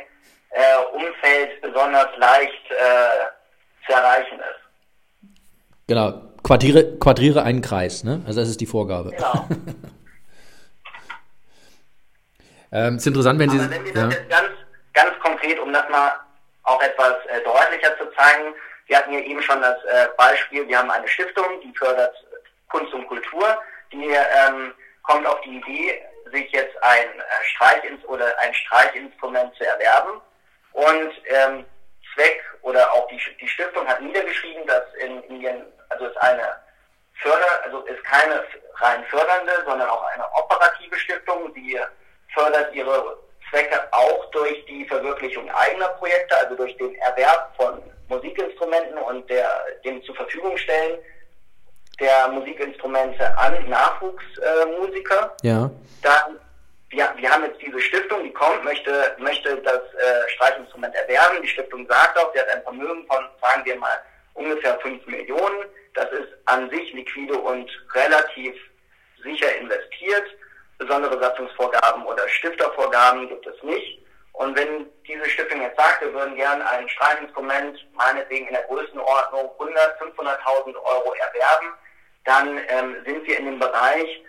äh, 0.50 0.76
Umfeld 0.92 1.60
besonders 1.60 2.08
leicht 2.16 2.70
äh, 2.70 3.86
zu 3.86 3.92
erreichen 3.92 4.38
ist. 4.38 5.30
Genau. 5.86 6.22
Quadriere, 6.42 6.98
quadriere 6.98 7.42
einen 7.42 7.62
Kreis, 7.62 8.04
ne? 8.04 8.22
Also 8.26 8.40
das 8.40 8.48
ist 8.48 8.60
die 8.60 8.66
Vorgabe. 8.66 9.10
Genau. 9.10 9.48
ähm, 12.72 12.96
ist 12.96 13.06
interessant, 13.06 13.38
wenn 13.38 13.50
Sie. 13.50 13.58
Aber 13.58 13.70
wenn 13.70 13.84
wir 13.84 13.92
das 13.92 14.02
ja. 14.02 14.10
jetzt 14.10 14.30
ganz, 14.30 14.48
ganz 14.92 15.18
konkret, 15.20 15.58
um 15.58 15.72
das 15.72 15.88
mal 15.88 16.12
auch 16.62 16.80
etwas 16.80 17.14
äh, 17.26 17.42
deutlicher 17.42 17.98
zu 17.98 18.04
zeigen, 18.16 18.54
wir 18.86 18.96
hatten 18.96 19.12
ja 19.12 19.20
eben 19.20 19.42
schon 19.42 19.60
das 19.60 19.76
äh, 19.84 20.08
Beispiel, 20.16 20.66
wir 20.66 20.78
haben 20.78 20.90
eine 20.90 21.08
Stiftung, 21.08 21.44
die 21.62 21.76
fördert 21.76 22.14
Kunst 22.68 22.92
und 22.92 23.06
Kultur, 23.06 23.58
die 23.92 24.10
ähm, 24.10 24.74
kommt 25.02 25.26
auf 25.26 25.40
die 25.42 25.56
Idee, 25.56 26.02
sich 26.32 26.50
jetzt 26.52 26.76
ein 26.82 27.08
äh, 27.08 27.44
Streichins 27.54 28.04
oder 28.04 28.38
ein 28.38 28.54
Streichinstrument 28.54 29.54
zu 29.56 29.64
erwerben. 29.64 30.20
Und 30.72 31.12
ähm, 31.28 31.64
Zweck 32.14 32.42
oder 32.62 32.92
auch 32.92 33.08
die, 33.08 33.20
die 33.40 33.48
Stiftung 33.48 33.86
hat 33.86 34.00
niedergeschrieben, 34.00 34.66
dass 34.66 34.84
in 35.00 35.22
Indien, 35.24 35.64
also 35.88 36.06
ist 36.06 36.16
eine 36.18 36.56
Förder, 37.14 37.64
also 37.64 37.80
ist 37.82 38.02
keine 38.04 38.44
rein 38.74 39.04
fördernde, 39.06 39.64
sondern 39.66 39.88
auch 39.88 40.04
eine 40.04 40.24
operative 40.34 40.96
Stiftung, 40.96 41.52
die 41.54 41.78
fördert 42.34 42.72
ihre 42.74 43.18
Zwecke 43.50 43.80
auch 43.92 44.30
durch 44.30 44.64
die 44.66 44.86
Verwirklichung 44.86 45.50
eigener 45.50 45.88
Projekte, 45.88 46.36
also 46.36 46.54
durch 46.54 46.76
den 46.76 46.94
Erwerb 46.96 47.54
von 47.56 47.82
Musikinstrumenten 48.08 48.98
und 48.98 49.28
der, 49.28 49.64
dem 49.84 50.02
zur 50.04 50.14
Verfügung 50.14 50.56
stellen 50.58 50.98
der 52.00 52.28
Musikinstrumente 52.28 53.36
an 53.38 53.68
Nachwuchsmusiker. 53.68 55.36
Äh, 55.42 55.48
ja. 55.48 55.70
Dann, 56.02 56.38
wir, 56.90 57.12
wir 57.16 57.30
haben 57.30 57.44
jetzt 57.44 57.60
diese 57.60 57.80
Stiftung, 57.80 58.22
die 58.24 58.32
kommt, 58.32 58.64
möchte, 58.64 59.16
möchte 59.18 59.56
das 59.58 59.80
äh, 59.94 60.28
Streichinstrument 60.34 60.94
erwerben. 60.94 61.42
Die 61.42 61.48
Stiftung 61.48 61.86
sagt 61.86 62.18
auch, 62.18 62.32
sie 62.32 62.40
hat 62.40 62.48
ein 62.48 62.62
Vermögen 62.62 63.06
von, 63.06 63.24
sagen 63.42 63.64
wir 63.64 63.76
mal, 63.76 64.02
ungefähr 64.34 64.78
5 64.80 65.06
Millionen. 65.06 65.64
Das 65.94 66.10
ist 66.12 66.28
an 66.46 66.70
sich 66.70 66.92
liquide 66.92 67.36
und 67.36 67.68
relativ 67.94 68.54
sicher 69.22 69.54
investiert. 69.56 70.24
Besondere 70.78 71.20
Satzungsvorgaben 71.20 72.06
oder 72.06 72.28
Stiftervorgaben 72.28 73.28
gibt 73.28 73.46
es 73.46 73.62
nicht. 73.64 73.98
Und 74.38 74.56
wenn 74.56 74.86
diese 75.06 75.28
Stiftung 75.28 75.60
jetzt 75.60 75.76
sagt, 75.76 76.00
wir 76.00 76.14
würden 76.14 76.36
gern 76.36 76.62
ein 76.62 76.88
Streichinstrument 76.88 77.84
meinetwegen 77.94 78.46
in 78.46 78.54
der 78.54 78.62
Größenordnung 78.62 79.50
100, 79.58 80.00
500.000 80.00 80.76
Euro 80.76 81.12
erwerben, 81.14 81.74
dann 82.28 82.58
ähm, 82.68 82.96
sind 83.06 83.26
wir 83.26 83.38
in 83.38 83.46
dem 83.46 83.58
Bereich 83.58 84.22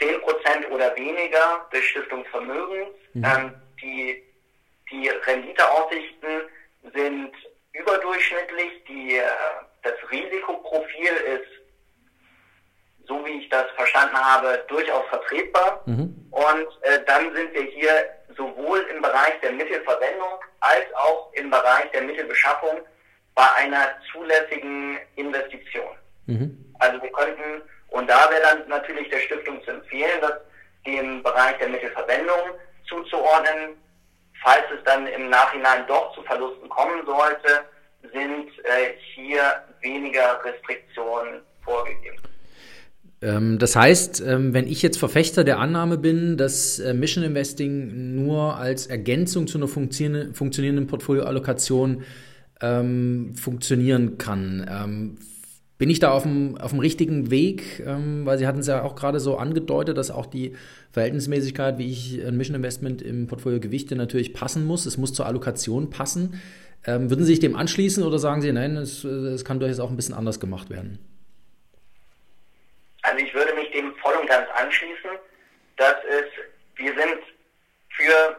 10% 0.00 0.68
oder 0.70 0.94
weniger 0.96 1.66
des 1.72 1.84
Stiftungsvermögens. 1.84 2.88
Mhm. 3.14 3.24
Ähm, 3.24 3.54
die, 3.80 4.22
die 4.90 5.08
Renditeaussichten 5.08 6.42
sind 6.92 7.32
überdurchschnittlich. 7.72 8.84
Die, 8.88 9.16
äh, 9.16 9.22
das 9.82 9.94
Risikoprofil 10.10 11.12
ist, 11.36 13.06
so 13.06 13.24
wie 13.24 13.42
ich 13.42 13.48
das 13.50 13.70
verstanden 13.76 14.16
habe, 14.16 14.64
durchaus 14.68 15.04
vertretbar. 15.08 15.82
Mhm. 15.86 16.26
Und 16.32 16.66
äh, 16.82 17.04
dann 17.06 17.32
sind 17.34 17.54
wir 17.54 17.62
hier 17.62 18.08
sowohl 18.36 18.80
im 18.94 19.00
Bereich 19.00 19.38
der 19.42 19.52
Mittelverwendung 19.52 20.40
als 20.60 20.92
auch 20.94 21.32
im 21.34 21.50
Bereich 21.50 21.88
der 21.92 22.02
Mittelbeschaffung 22.02 22.80
bei 23.34 23.52
einer 23.56 23.94
zulässigen 24.10 24.98
Investition. 25.16 25.96
Mhm. 26.26 26.71
Also 26.82 27.00
wir 27.00 27.12
könnten, 27.12 27.62
und 27.88 28.10
da 28.10 28.28
wäre 28.28 28.42
dann 28.42 28.68
natürlich 28.68 29.08
der 29.08 29.20
Stiftung 29.20 29.62
zu 29.64 29.70
empfehlen, 29.70 30.20
das 30.20 30.32
dem 30.84 31.22
Bereich 31.22 31.56
der 31.58 31.68
Mittelverwendung 31.68 32.58
zuzuordnen. 32.88 33.76
Falls 34.42 34.64
es 34.76 34.82
dann 34.84 35.06
im 35.06 35.30
Nachhinein 35.30 35.86
doch 35.86 36.12
zu 36.14 36.22
Verlusten 36.22 36.68
kommen 36.68 37.06
sollte, 37.06 37.64
sind 38.12 38.48
äh, 38.64 38.94
hier 39.14 39.62
weniger 39.80 40.40
Restriktionen 40.44 41.42
vorgegeben. 41.64 42.16
Ähm, 43.20 43.60
das 43.60 43.76
heißt, 43.76 44.20
ähm, 44.26 44.52
wenn 44.52 44.66
ich 44.66 44.82
jetzt 44.82 44.98
Verfechter 44.98 45.44
der 45.44 45.60
Annahme 45.60 45.98
bin, 45.98 46.36
dass 46.36 46.80
äh, 46.80 46.94
Mission 46.94 47.22
Investing 47.22 48.24
nur 48.24 48.56
als 48.56 48.88
Ergänzung 48.88 49.46
zu 49.46 49.58
einer 49.58 49.68
funktionierenden 49.68 50.88
Portfolioallokation 50.88 52.02
ähm, 52.60 53.36
funktionieren 53.36 54.18
kann, 54.18 54.68
ähm, 54.68 55.18
bin 55.82 55.90
ich 55.90 55.98
da 55.98 56.12
auf 56.12 56.22
dem, 56.22 56.56
auf 56.58 56.70
dem 56.70 56.78
richtigen 56.78 57.32
Weg? 57.32 57.82
Ähm, 57.84 58.24
weil 58.24 58.38
Sie 58.38 58.46
hatten 58.46 58.60
es 58.60 58.68
ja 58.68 58.84
auch 58.84 58.94
gerade 58.94 59.18
so 59.18 59.36
angedeutet, 59.36 59.98
dass 59.98 60.12
auch 60.12 60.26
die 60.26 60.56
Verhältnismäßigkeit, 60.92 61.76
wie 61.76 61.90
ich 61.90 62.24
ein 62.24 62.36
Mission 62.36 62.54
Investment 62.54 63.02
im 63.02 63.26
Portfolio 63.26 63.58
gewichte, 63.58 63.96
natürlich 63.96 64.32
passen 64.32 64.64
muss. 64.64 64.86
Es 64.86 64.96
muss 64.96 65.12
zur 65.12 65.26
Allokation 65.26 65.90
passen. 65.90 66.40
Ähm, 66.86 67.10
würden 67.10 67.24
Sie 67.24 67.32
sich 67.32 67.40
dem 67.40 67.56
anschließen 67.56 68.04
oder 68.04 68.20
sagen 68.20 68.42
Sie, 68.42 68.52
nein, 68.52 68.76
es, 68.76 69.02
es 69.02 69.44
kann 69.44 69.58
durchaus 69.58 69.80
auch 69.80 69.90
ein 69.90 69.96
bisschen 69.96 70.14
anders 70.14 70.38
gemacht 70.38 70.70
werden? 70.70 71.00
Also 73.02 73.18
ich 73.18 73.34
würde 73.34 73.52
mich 73.54 73.68
dem 73.72 73.92
voll 73.96 74.14
und 74.20 74.28
ganz 74.28 74.46
anschließen. 74.54 75.10
dass 75.78 75.96
es, 76.08 76.26
wir 76.76 76.94
sind 76.94 77.18
für, 77.88 78.36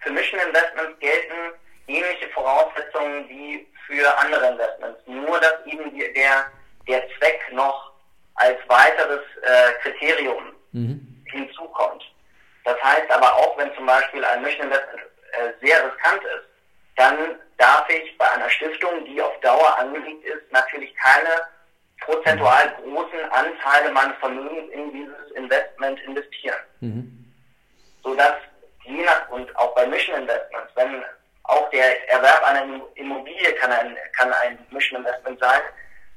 für 0.00 0.12
Mission 0.12 0.40
Investments 0.48 0.98
gelten 0.98 1.60
ähnliche 1.88 2.30
Voraussetzungen 2.32 3.28
wie 3.28 3.66
für 3.86 4.18
andere 4.18 4.52
Investments. 4.52 4.98
Nur 5.06 5.38
dass 5.40 5.66
eben 5.66 5.92
der 6.14 6.46
der 6.86 7.02
Zweck 7.16 7.40
noch 7.52 7.92
als 8.34 8.58
weiteres 8.68 9.20
äh, 9.42 9.72
Kriterium 9.82 10.52
mhm. 10.72 11.24
hinzukommt. 11.26 12.02
Das 12.64 12.82
heißt 12.82 13.10
aber 13.10 13.34
auch, 13.36 13.56
wenn 13.58 13.74
zum 13.74 13.86
Beispiel 13.86 14.24
ein 14.24 14.42
Mission 14.42 14.66
Investment 14.66 15.02
äh, 15.32 15.66
sehr 15.66 15.84
riskant 15.84 16.22
ist, 16.24 16.46
dann 16.96 17.16
darf 17.58 17.88
ich 17.88 18.16
bei 18.18 18.30
einer 18.30 18.48
Stiftung, 18.50 19.04
die 19.04 19.20
auf 19.20 19.38
Dauer 19.40 19.78
angelegt 19.78 20.24
ist, 20.24 20.50
natürlich 20.52 20.94
keine 20.96 21.30
prozentual 22.00 22.74
großen 22.82 23.30
Anteile 23.30 23.92
meines 23.92 24.16
Vermögens 24.18 24.72
in 24.72 24.92
dieses 24.92 25.30
Investment 25.34 26.00
investieren. 26.00 26.56
Mhm. 26.80 27.32
Sodass 28.02 28.34
je 28.84 29.02
nach, 29.04 29.28
und 29.30 29.54
auch 29.56 29.74
bei 29.74 29.86
Mission 29.86 30.16
Investments, 30.16 30.72
wenn 30.74 31.04
auch 31.44 31.68
der 31.70 32.08
Erwerb 32.10 32.42
einer 32.44 32.80
Immobilie 32.94 33.52
kann 33.54 33.72
ein, 33.72 33.96
kann 34.16 34.32
ein 34.32 34.58
Mission 34.70 35.00
Investment 35.00 35.38
sein, 35.40 35.60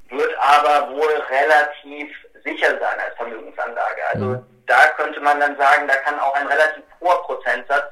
wird 0.09 0.31
aber 0.39 0.91
wohl 0.91 1.13
relativ 1.29 2.09
sicher 2.43 2.69
sein 2.69 2.99
als 2.99 3.15
Vermögensanlage. 3.17 4.01
Also 4.11 4.25
mhm. 4.25 4.45
da 4.67 4.87
könnte 4.97 5.19
man 5.21 5.39
dann 5.39 5.57
sagen, 5.57 5.87
da 5.87 5.95
kann 5.95 6.19
auch 6.19 6.33
ein 6.35 6.47
relativ 6.47 6.83
hoher 6.99 7.21
Prozentsatz 7.23 7.91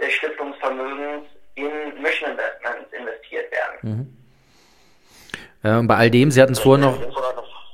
des 0.00 0.12
Stiftungsvermögens 0.14 1.26
in 1.54 1.70
Mission 2.00 2.30
Investments 2.30 2.92
investiert 2.92 3.50
werden. 3.52 3.78
Mhm. 3.82 4.16
Äh, 5.64 5.78
und 5.78 5.86
bei 5.86 5.96
all 5.96 6.10
dem, 6.10 6.30
Sie 6.30 6.42
hatten 6.42 6.52
es 6.52 6.58
vorher 6.58 6.86
noch. 6.86 6.98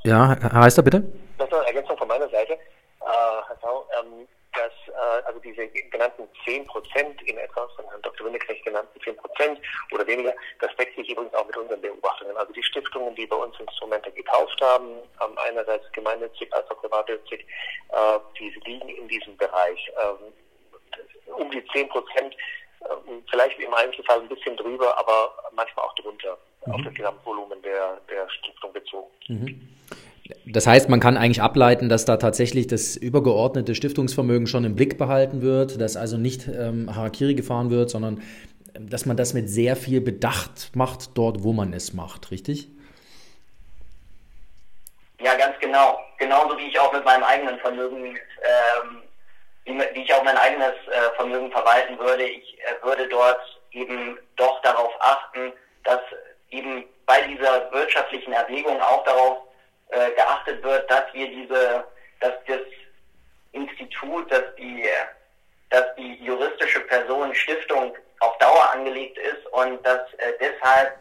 Ja, 0.05 0.37
Herr 0.41 0.53
Heister, 0.53 0.83
bitte. 0.83 1.03
Das 1.39 1.49
ist 1.49 1.55
eine 1.55 1.67
Ergänzung 1.67 1.97
von 1.97 2.09
meiner 2.09 2.29
Seite, 2.29 2.53
äh, 2.53 2.59
Herr 3.01 3.57
ähm, 4.01 4.27
dass 4.59 4.95
äh, 4.95 5.25
also 5.25 5.39
diese 5.41 5.69
genannten 5.69 6.29
10 6.45 6.67
Prozent 6.67 7.23
in 7.23 7.39
etwa, 7.39 7.69
von 7.77 7.85
Herrn 7.89 8.03
Dr. 8.03 8.27
Winneknecht 8.27 8.65
genannten 8.65 9.01
10 9.01 9.17
Prozent 9.17 9.61
oder 9.93 10.07
weniger, 10.07 10.35
das 10.61 10.75
deckt 10.77 10.97
sich 10.97 11.09
übrigens 11.11 11.35
auch 11.35 11.47
mit 11.47 11.57
unseren 11.57 11.81
Beobachtungen. 11.81 12.37
Also 12.37 12.53
die 12.53 12.63
Stiftungen, 12.63 13.15
die 13.15 13.27
bei 13.27 13.37
uns 13.37 13.59
Instrumente 13.61 14.11
gekauft 14.11 14.61
haben, 14.61 14.97
einerseits 15.37 15.91
gemeinnützig 15.93 16.53
als 16.53 16.69
auch 16.71 16.81
privatnützig, 16.81 17.47
äh, 17.91 18.19
die 18.39 18.51
liegen 18.65 18.89
in 18.89 19.09
diesem 19.09 19.37
Bereich. 19.37 19.93
Ähm, 20.03 20.33
um 21.37 21.51
die 21.51 21.65
10 21.73 21.89
Prozent, 21.89 22.35
äh, 22.81 22.87
vielleicht 23.31 23.59
im 23.61 23.75
Einzelfall 23.75 24.21
ein 24.21 24.29
bisschen 24.29 24.57
drüber, 24.57 24.97
aber 24.99 25.35
manchmal 25.53 25.87
auch 25.87 25.95
drunter 25.95 26.39
mhm. 26.67 26.73
auf 26.73 26.81
das 26.83 26.95
Gesamtvolumen 26.95 27.63
der, 27.63 28.01
der 28.11 28.29
Stiftung 28.31 28.73
bezogen. 28.73 29.11
Mhm. 29.29 29.78
Das 30.51 30.67
heißt, 30.67 30.89
man 30.89 30.99
kann 30.99 31.19
eigentlich 31.19 31.43
ableiten, 31.43 31.91
dass 31.91 32.07
da 32.07 32.17
tatsächlich 32.17 32.67
das 32.67 32.97
übergeordnete 32.97 33.75
Stiftungsvermögen 33.75 34.47
schon 34.47 34.65
im 34.65 34.77
Blick 34.77 34.97
behalten 34.97 35.43
wird, 35.43 35.79
dass 35.79 35.97
also 35.97 36.17
nicht 36.17 36.49
ähm, 36.49 36.95
Harakiri 36.95 37.35
gefahren 37.35 37.71
wird, 37.71 37.91
sondern 37.91 38.23
ähm, 38.75 38.89
dass 38.89 39.05
man 39.05 39.19
das 39.19 39.35
mit 39.35 39.51
sehr 39.51 39.77
viel 39.77 40.01
Bedacht 40.01 40.71
macht, 40.75 41.19
dort, 41.19 41.43
wo 41.43 41.53
man 41.53 41.75
es 41.75 41.93
macht, 41.93 42.31
richtig? 42.31 42.69
Ja, 45.21 45.35
ganz 45.37 45.59
genau. 45.61 45.99
Genauso 46.17 46.57
wie 46.57 46.69
ich 46.69 46.81
auch 46.81 46.93
mit 46.95 47.05
meinem 47.05 47.25
eigenen 47.25 47.59
Vermögen, 47.59 48.07
ähm, 48.07 49.03
wie, 49.65 49.73
wie, 49.73 50.03
ich 50.03 50.15
auch 50.15 50.25
mein 50.25 50.39
eigenes 50.39 50.73
äh, 50.87 51.15
Vermögen 51.17 51.51
verwalten 51.53 51.99
würde. 51.99 52.25
Ich 52.25 52.57
äh, 52.61 52.87
würde 52.87 53.07
dort 53.09 53.61
eben 53.73 54.19
doch 54.37 54.63
darauf 54.63 54.93
achten, 55.01 55.53
dass 55.85 56.01
eben 56.51 56.85
bei 57.05 57.21
dieser 57.23 57.71
wirtschaftlichen 57.73 58.33
Erwägung 58.33 58.81
auch 58.81 59.05
darauf 59.05 59.48
äh, 59.91 60.11
geachtet 60.13 60.63
wird, 60.63 60.91
dass 60.91 61.05
wir 61.13 61.29
diese, 61.29 61.85
dass 62.21 62.35
das 62.47 62.61
Institut, 63.53 64.31
dass 64.31 64.55
die, 64.57 64.87
dass 65.71 65.95
die 65.97 66.15
juristische 66.25 66.81
Person 66.81 67.35
Stiftung 67.35 67.97
auf 68.21 68.37
Dauer 68.39 68.71
angelegt 68.73 69.19
ist 69.19 69.47
und 69.53 69.85
dass 69.87 70.01
äh, 70.15 70.33
deshalb 70.41 70.99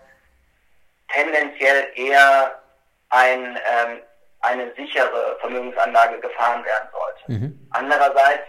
tendenziell 1.13 1.87
eher 1.95 2.61
ein, 3.09 3.57
ähm, 3.57 4.01
eine 4.41 4.73
sichere 4.75 5.37
Vermögensanlage 5.39 6.19
gefahren 6.19 6.63
werden 6.65 6.89
sollte. 6.91 7.31
Mhm. 7.31 7.69
Andererseits 7.71 8.47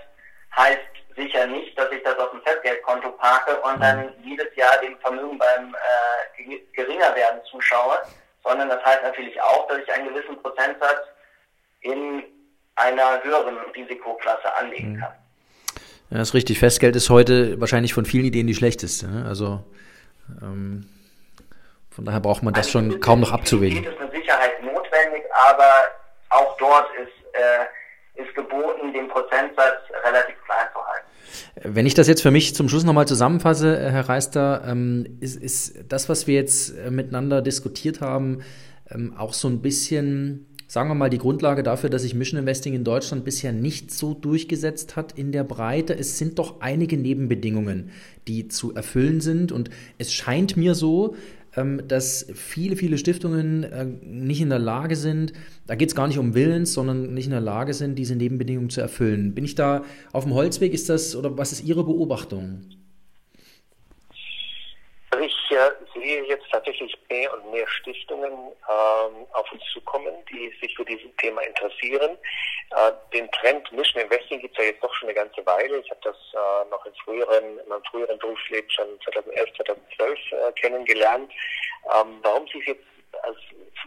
heißt 0.56 0.80
sicher 1.16 1.46
nicht, 1.46 1.76
dass 1.78 1.90
ich 1.90 2.02
das 2.02 2.16
auf 2.18 2.30
dem 2.30 2.42
Festgeldkonto 2.42 3.10
parke 3.12 3.60
und 3.60 3.76
mhm. 3.76 3.80
dann 3.80 4.14
jedes 4.22 4.54
Jahr 4.56 4.78
dem 4.78 4.98
Vermögen 4.98 5.38
beim 5.38 5.74
äh, 5.74 6.58
geringer 6.72 7.14
werden 7.14 7.40
zuschaue, 7.50 7.98
sondern 8.44 8.68
das 8.68 8.84
heißt 8.84 9.02
natürlich 9.02 9.40
auch, 9.40 9.68
dass 9.68 9.78
ich 9.78 9.92
einen 9.92 10.08
gewissen 10.08 10.40
Prozentsatz 10.42 11.00
in 11.80 12.22
einer 12.76 13.22
höheren 13.22 13.58
Risikoklasse 13.74 14.54
anlegen 14.54 14.92
mhm. 14.92 15.00
kann. 15.00 15.12
Ja, 16.10 16.18
das 16.18 16.28
ist 16.28 16.34
richtig. 16.34 16.58
Festgeld 16.58 16.96
ist 16.96 17.10
heute 17.10 17.60
wahrscheinlich 17.60 17.92
von 17.92 18.06
vielen 18.06 18.24
Ideen 18.24 18.46
die 18.46 18.54
schlechteste. 18.54 19.08
Ne? 19.08 19.26
Also 19.28 19.62
ähm, 20.40 20.88
von 21.90 22.04
daher 22.04 22.20
braucht 22.20 22.42
man 22.42 22.54
das 22.54 22.66
also 22.66 22.78
schon 22.78 23.00
kaum 23.00 23.20
noch 23.20 23.32
abzuwägen. 23.32 23.84
ist 23.84 24.00
mit 24.00 24.12
Sicherheit 24.12 24.62
notwendig, 24.62 25.24
aber 25.34 25.70
auch 26.30 26.56
dort 26.56 26.88
ist, 26.94 27.34
äh, 27.34 28.22
ist 28.22 28.34
geboten, 28.34 28.92
den 28.92 29.08
Prozentsatz 29.08 29.80
relativ 30.04 30.36
klein 30.44 30.66
zu 30.72 30.86
halten. 30.86 31.07
Wenn 31.62 31.86
ich 31.86 31.94
das 31.94 32.08
jetzt 32.08 32.22
für 32.22 32.30
mich 32.30 32.54
zum 32.54 32.68
Schluss 32.68 32.84
nochmal 32.84 33.08
zusammenfasse, 33.08 33.76
Herr 33.78 34.08
Reister, 34.08 34.62
ähm, 34.66 35.06
ist, 35.20 35.36
ist 35.36 35.74
das, 35.88 36.08
was 36.08 36.26
wir 36.26 36.34
jetzt 36.34 36.76
äh, 36.76 36.90
miteinander 36.90 37.42
diskutiert 37.42 38.00
haben, 38.00 38.38
ähm, 38.90 39.14
auch 39.16 39.34
so 39.34 39.48
ein 39.48 39.60
bisschen, 39.60 40.46
sagen 40.66 40.88
wir 40.88 40.94
mal, 40.94 41.10
die 41.10 41.18
Grundlage 41.18 41.62
dafür, 41.62 41.90
dass 41.90 42.02
sich 42.02 42.14
Mission 42.14 42.40
Investing 42.40 42.74
in 42.74 42.84
Deutschland 42.84 43.24
bisher 43.24 43.52
nicht 43.52 43.90
so 43.90 44.14
durchgesetzt 44.14 44.96
hat 44.96 45.12
in 45.18 45.32
der 45.32 45.44
Breite. 45.44 45.98
Es 45.98 46.18
sind 46.18 46.38
doch 46.38 46.60
einige 46.60 46.96
Nebenbedingungen, 46.96 47.90
die 48.26 48.48
zu 48.48 48.74
erfüllen 48.74 49.20
sind. 49.20 49.52
Und 49.52 49.70
es 49.98 50.12
scheint 50.12 50.56
mir 50.56 50.74
so, 50.74 51.16
dass 51.64 52.26
viele, 52.34 52.76
viele 52.76 52.98
Stiftungen 52.98 53.64
äh, 53.64 53.84
nicht 54.02 54.40
in 54.40 54.50
der 54.50 54.58
Lage 54.58 54.96
sind, 54.96 55.32
da 55.66 55.74
geht 55.74 55.88
es 55.88 55.94
gar 55.94 56.08
nicht 56.08 56.18
um 56.18 56.34
Willens, 56.34 56.72
sondern 56.72 57.14
nicht 57.14 57.26
in 57.26 57.32
der 57.32 57.40
Lage 57.40 57.74
sind, 57.74 57.98
diese 57.98 58.16
Nebenbedingungen 58.16 58.70
zu 58.70 58.80
erfüllen. 58.80 59.34
Bin 59.34 59.44
ich 59.44 59.54
da 59.54 59.84
auf 60.12 60.24
dem 60.24 60.34
Holzweg? 60.34 60.72
Ist 60.72 60.88
das 60.88 61.14
oder 61.16 61.36
was 61.36 61.52
ist 61.52 61.64
Ihre 61.64 61.84
Beobachtung? 61.84 62.60
Ich 65.48 65.56
äh, 65.56 65.70
sehe 65.94 66.24
jetzt 66.24 66.44
tatsächlich 66.50 66.94
mehr 67.08 67.32
und 67.32 67.50
mehr 67.50 67.66
Stiftungen 67.68 68.32
ähm, 68.32 69.26
auf 69.32 69.50
uns 69.50 69.62
zukommen, 69.72 70.14
die 70.30 70.52
sich 70.60 70.74
für 70.76 70.84
dieses 70.84 71.14
Thema 71.16 71.40
interessieren. 71.40 72.18
Äh, 72.70 72.92
den 73.14 73.30
Trend 73.30 73.70
Mission 73.72 74.02
Investing 74.02 74.40
gibt 74.40 74.58
es 74.58 74.64
ja 74.64 74.70
jetzt 74.70 74.82
doch 74.82 74.94
schon 74.94 75.08
eine 75.08 75.16
ganze 75.16 75.44
Weile. 75.46 75.78
Ich 75.78 75.90
habe 75.90 76.00
das 76.02 76.16
äh, 76.34 76.68
noch 76.70 76.84
in, 76.84 76.94
früheren, 76.96 77.58
in 77.58 77.68
meinem 77.68 77.84
früheren 77.84 78.18
Berufsleben 78.18 78.68
schon 78.70 79.00
2011, 79.04 79.48
2012 79.56 80.18
äh, 80.32 80.52
kennengelernt. 80.60 81.32
Ähm, 81.94 82.18
warum 82.22 82.46
sich 82.48 82.66
jetzt 82.66 82.84
als, 83.22 83.38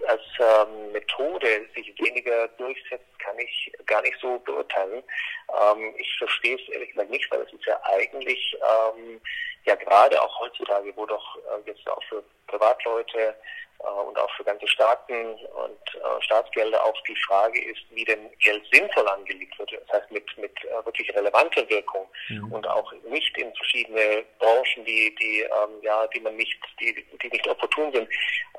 als 0.07 0.21
ähm, 0.39 0.91
Methode 0.93 1.67
sich 1.75 1.93
weniger 1.99 2.47
durchsetzt, 2.57 3.19
kann 3.19 3.37
ich 3.37 3.71
gar 3.85 4.01
nicht 4.01 4.17
so 4.19 4.39
beurteilen. 4.39 5.03
Ähm, 5.49 5.93
ich 5.97 6.15
verstehe 6.17 6.55
es 6.55 6.69
ehrlich 6.73 6.89
gesagt 6.89 7.11
nicht, 7.11 7.29
weil 7.29 7.41
es 7.41 7.53
ist 7.53 7.65
ja 7.65 7.79
eigentlich 7.83 8.57
ähm, 8.57 9.21
ja 9.65 9.75
gerade 9.75 10.21
auch 10.21 10.39
heutzutage, 10.39 10.91
wo 10.95 11.05
doch 11.05 11.37
äh, 11.37 11.69
jetzt 11.69 11.87
auch 11.89 12.03
für 12.09 12.23
Privatleute 12.47 13.35
äh, 13.83 14.01
und 14.07 14.17
auch 14.17 14.29
für 14.35 14.43
ganze 14.43 14.67
Staaten 14.67 15.33
und 15.33 15.95
äh, 15.95 16.21
Staatsgelder 16.21 16.83
auch 16.83 16.99
die 17.07 17.15
Frage 17.27 17.63
ist, 17.65 17.81
wie 17.91 18.05
denn 18.05 18.29
Geld 18.39 18.63
sinnvoll 18.71 19.07
angelegt 19.07 19.57
wird. 19.57 19.71
Das 19.71 20.01
heißt 20.01 20.11
mit, 20.11 20.25
mit 20.37 20.51
äh, 20.65 20.85
wirklich 20.85 21.13
relevanter 21.15 21.67
Wirkung 21.69 22.07
mhm. 22.29 22.51
und 22.51 22.67
auch 22.67 22.91
nicht 23.09 23.37
in 23.37 23.53
verschiedene 23.55 24.23
Branchen, 24.39 24.85
die, 24.85 25.15
die, 25.19 25.41
ähm, 25.41 25.81
ja, 25.81 26.05
die 26.07 26.19
man 26.19 26.35
nicht, 26.35 26.57
die, 26.79 26.93
die 27.21 27.29
nicht 27.29 27.47
opportun 27.47 27.91
sind, 27.93 28.09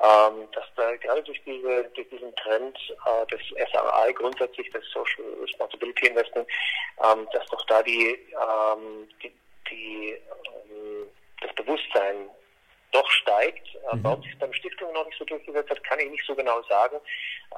ähm, 0.03 0.49
dass 0.53 0.65
da 0.77 0.97
gerade 0.97 1.23
durch 1.23 1.41
diese, 1.45 1.85
durch 1.95 2.09
diesen 2.09 2.35
Trend 2.37 2.79
äh, 3.07 3.27
des 3.27 3.41
SRI 3.71 4.13
grundsätzlich, 4.15 4.71
des 4.71 4.85
Social 4.91 5.25
Responsibility 5.41 6.07
Investment, 6.07 6.49
ähm, 7.05 7.29
dass 7.33 7.47
doch 7.47 7.65
da 7.67 7.83
die, 7.83 8.19
ähm, 8.33 9.09
die, 9.23 9.33
die 9.71 10.11
ähm, 10.11 11.09
das 11.41 11.55
Bewusstsein 11.55 12.29
doch 12.93 13.11
steigt. 13.11 13.67
Mhm. 13.93 14.05
Warum 14.05 14.23
sich 14.23 14.39
beim 14.39 14.53
Stiftungen 14.53 14.95
noch 14.95 15.07
nicht 15.07 15.19
so 15.19 15.25
durchgesetzt 15.25 15.71
hat, 15.71 15.83
kann 15.85 15.99
ich 15.99 16.11
nicht 16.11 16.25
so 16.27 16.35
genau 16.35 16.63
sagen. 16.63 16.97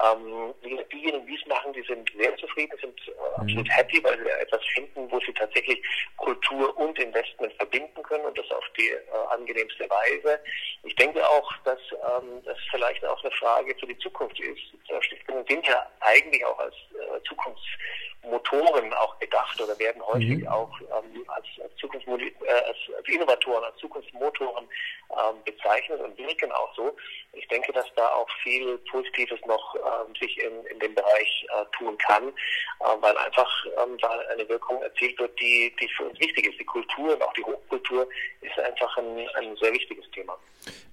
Ähm, 0.03 0.53
diejenigen, 0.91 1.27
die 1.27 1.35
es 1.35 1.45
machen, 1.47 1.73
die 1.73 1.83
sind 1.83 2.09
sehr 2.17 2.35
zufrieden, 2.37 2.77
sind 2.81 2.99
äh, 3.07 3.11
mhm. 3.11 3.41
absolut 3.41 3.69
happy, 3.69 4.03
weil 4.03 4.17
sie 4.17 4.29
etwas 4.29 4.61
finden, 4.73 5.11
wo 5.11 5.19
sie 5.19 5.33
tatsächlich 5.33 5.81
Kultur 6.17 6.75
und 6.77 6.97
Investment 6.99 7.53
verbinden 7.53 8.01
können 8.03 8.25
und 8.25 8.37
das 8.37 8.49
auf 8.51 8.63
die 8.77 8.89
äh, 8.89 9.01
angenehmste 9.29 9.89
Weise. 9.89 10.39
Ich 10.83 10.95
denke 10.95 11.25
auch, 11.27 11.51
dass 11.63 11.79
ähm, 11.91 12.41
das 12.45 12.57
vielleicht 12.71 13.05
auch 13.05 13.21
eine 13.23 13.31
Frage 13.31 13.75
für 13.79 13.87
die 13.87 13.97
Zukunft 13.99 14.39
ist. 14.39 14.61
Stiftungen 15.01 15.45
sind 15.47 15.67
ja 15.67 15.85
eigentlich 15.99 16.43
auch 16.45 16.57
als 16.59 16.75
äh, 16.93 17.21
Zukunftsmotoren 17.27 18.93
auch 18.93 19.19
gedacht 19.19 19.59
oder 19.61 19.77
werden 19.79 20.01
häufig 20.05 20.39
mhm. 20.39 20.47
auch 20.47 20.71
ähm, 20.81 21.23
als, 21.27 21.45
als, 21.75 21.81
Zukunfts 21.81 22.07
äh, 22.07 22.51
als 22.67 22.77
Innovatoren, 23.07 23.63
als 23.63 23.77
Zukunftsmotoren 23.77 24.65
ähm, 25.11 25.35
bezeichnet 25.45 25.99
und 26.01 26.17
wirken 26.17 26.51
auch 26.51 26.75
so. 26.75 26.95
Ich 27.33 27.47
denke, 27.47 27.71
dass 27.73 27.85
da 27.95 28.07
auch 28.09 28.29
viel 28.43 28.77
Positives 28.89 29.39
noch 29.45 29.75
ähm, 29.75 30.13
sich 30.19 30.37
in, 30.41 30.65
in 30.65 30.79
dem 30.79 30.95
Bereich 30.95 31.45
äh, 31.49 31.65
tun 31.77 31.97
kann, 31.97 32.29
äh, 32.29 33.01
weil 33.01 33.17
einfach 33.17 33.65
ähm, 33.65 33.97
da 34.01 34.09
eine 34.31 34.47
Wirkung 34.47 34.81
erzielt 34.81 35.19
wird, 35.19 35.37
die, 35.39 35.73
die 35.79 35.89
für 35.89 36.05
uns 36.05 36.19
wichtig 36.19 36.47
ist. 36.47 36.59
Die 36.59 36.65
Kultur 36.65 37.13
und 37.13 37.21
auch 37.21 37.33
die 37.33 37.43
Hochkultur 37.43 38.07
ist 38.41 38.57
einfach 38.59 38.97
ein, 38.97 39.27
ein 39.35 39.55
sehr 39.57 39.73
wichtiges 39.73 40.09
Thema. 40.11 40.37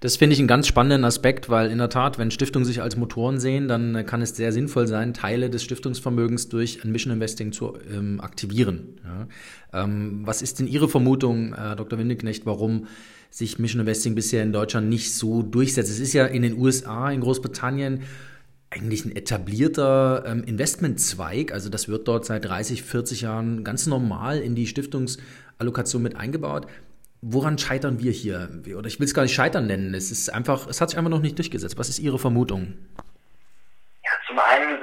Das 0.01 0.17
finde 0.17 0.33
ich 0.33 0.39
einen 0.39 0.47
ganz 0.47 0.67
spannenden 0.67 1.05
Aspekt, 1.05 1.49
weil 1.49 1.71
in 1.71 1.77
der 1.77 1.89
Tat, 1.89 2.19
wenn 2.19 2.29
Stiftungen 2.29 2.65
sich 2.65 2.81
als 2.81 2.95
Motoren 2.95 3.39
sehen, 3.39 3.67
dann 3.67 4.05
kann 4.05 4.21
es 4.21 4.35
sehr 4.35 4.51
sinnvoll 4.51 4.85
sein, 4.87 5.13
Teile 5.13 5.49
des 5.49 5.63
Stiftungsvermögens 5.63 6.49
durch 6.49 6.83
ein 6.83 6.91
Mission 6.91 7.13
Investing 7.13 7.51
zu 7.51 7.77
ähm, 7.89 8.19
aktivieren. 8.21 9.01
Ja. 9.03 9.83
Ähm, 9.83 10.21
was 10.25 10.41
ist 10.41 10.59
denn 10.59 10.67
Ihre 10.73 10.89
Vermutung, 10.89 11.53
äh, 11.53 11.75
Dr. 11.75 11.99
Windeknecht, 11.99 12.45
warum 12.45 12.87
sich 13.29 13.59
Mission 13.59 13.81
Investing 13.81 14.15
bisher 14.15 14.43
in 14.43 14.53
Deutschland 14.53 14.89
nicht 14.89 15.13
so 15.13 15.41
durchsetzt. 15.41 15.89
Es 15.89 15.99
ist 15.99 16.13
ja 16.13 16.25
in 16.25 16.41
den 16.41 16.57
USA, 16.57 17.11
in 17.11 17.21
Großbritannien 17.21 18.01
eigentlich 18.69 19.05
ein 19.05 19.15
etablierter 19.15 20.23
ähm, 20.25 20.43
Investmentzweig. 20.43 21.51
Also 21.51 21.69
das 21.69 21.87
wird 21.87 22.07
dort 22.07 22.25
seit 22.25 22.45
30, 22.45 22.83
40 22.83 23.21
Jahren 23.21 23.63
ganz 23.63 23.85
normal 23.87 24.39
in 24.39 24.55
die 24.55 24.67
Stiftungsallokation 24.67 26.01
mit 26.01 26.15
eingebaut. 26.15 26.67
Woran 27.21 27.57
scheitern 27.57 27.99
wir 27.99 28.11
hier? 28.11 28.49
Oder 28.75 28.87
ich 28.87 28.99
will 28.99 29.05
es 29.05 29.13
gar 29.13 29.23
nicht 29.23 29.33
scheitern 29.33 29.67
nennen. 29.67 29.93
Es 29.93 30.11
ist 30.11 30.33
einfach, 30.33 30.67
es 30.67 30.81
hat 30.81 30.89
sich 30.89 30.97
einfach 30.97 31.11
noch 31.11 31.21
nicht 31.21 31.37
durchgesetzt. 31.37 31.77
Was 31.77 31.89
ist 31.89 31.99
Ihre 31.99 32.19
Vermutung? 32.19 32.73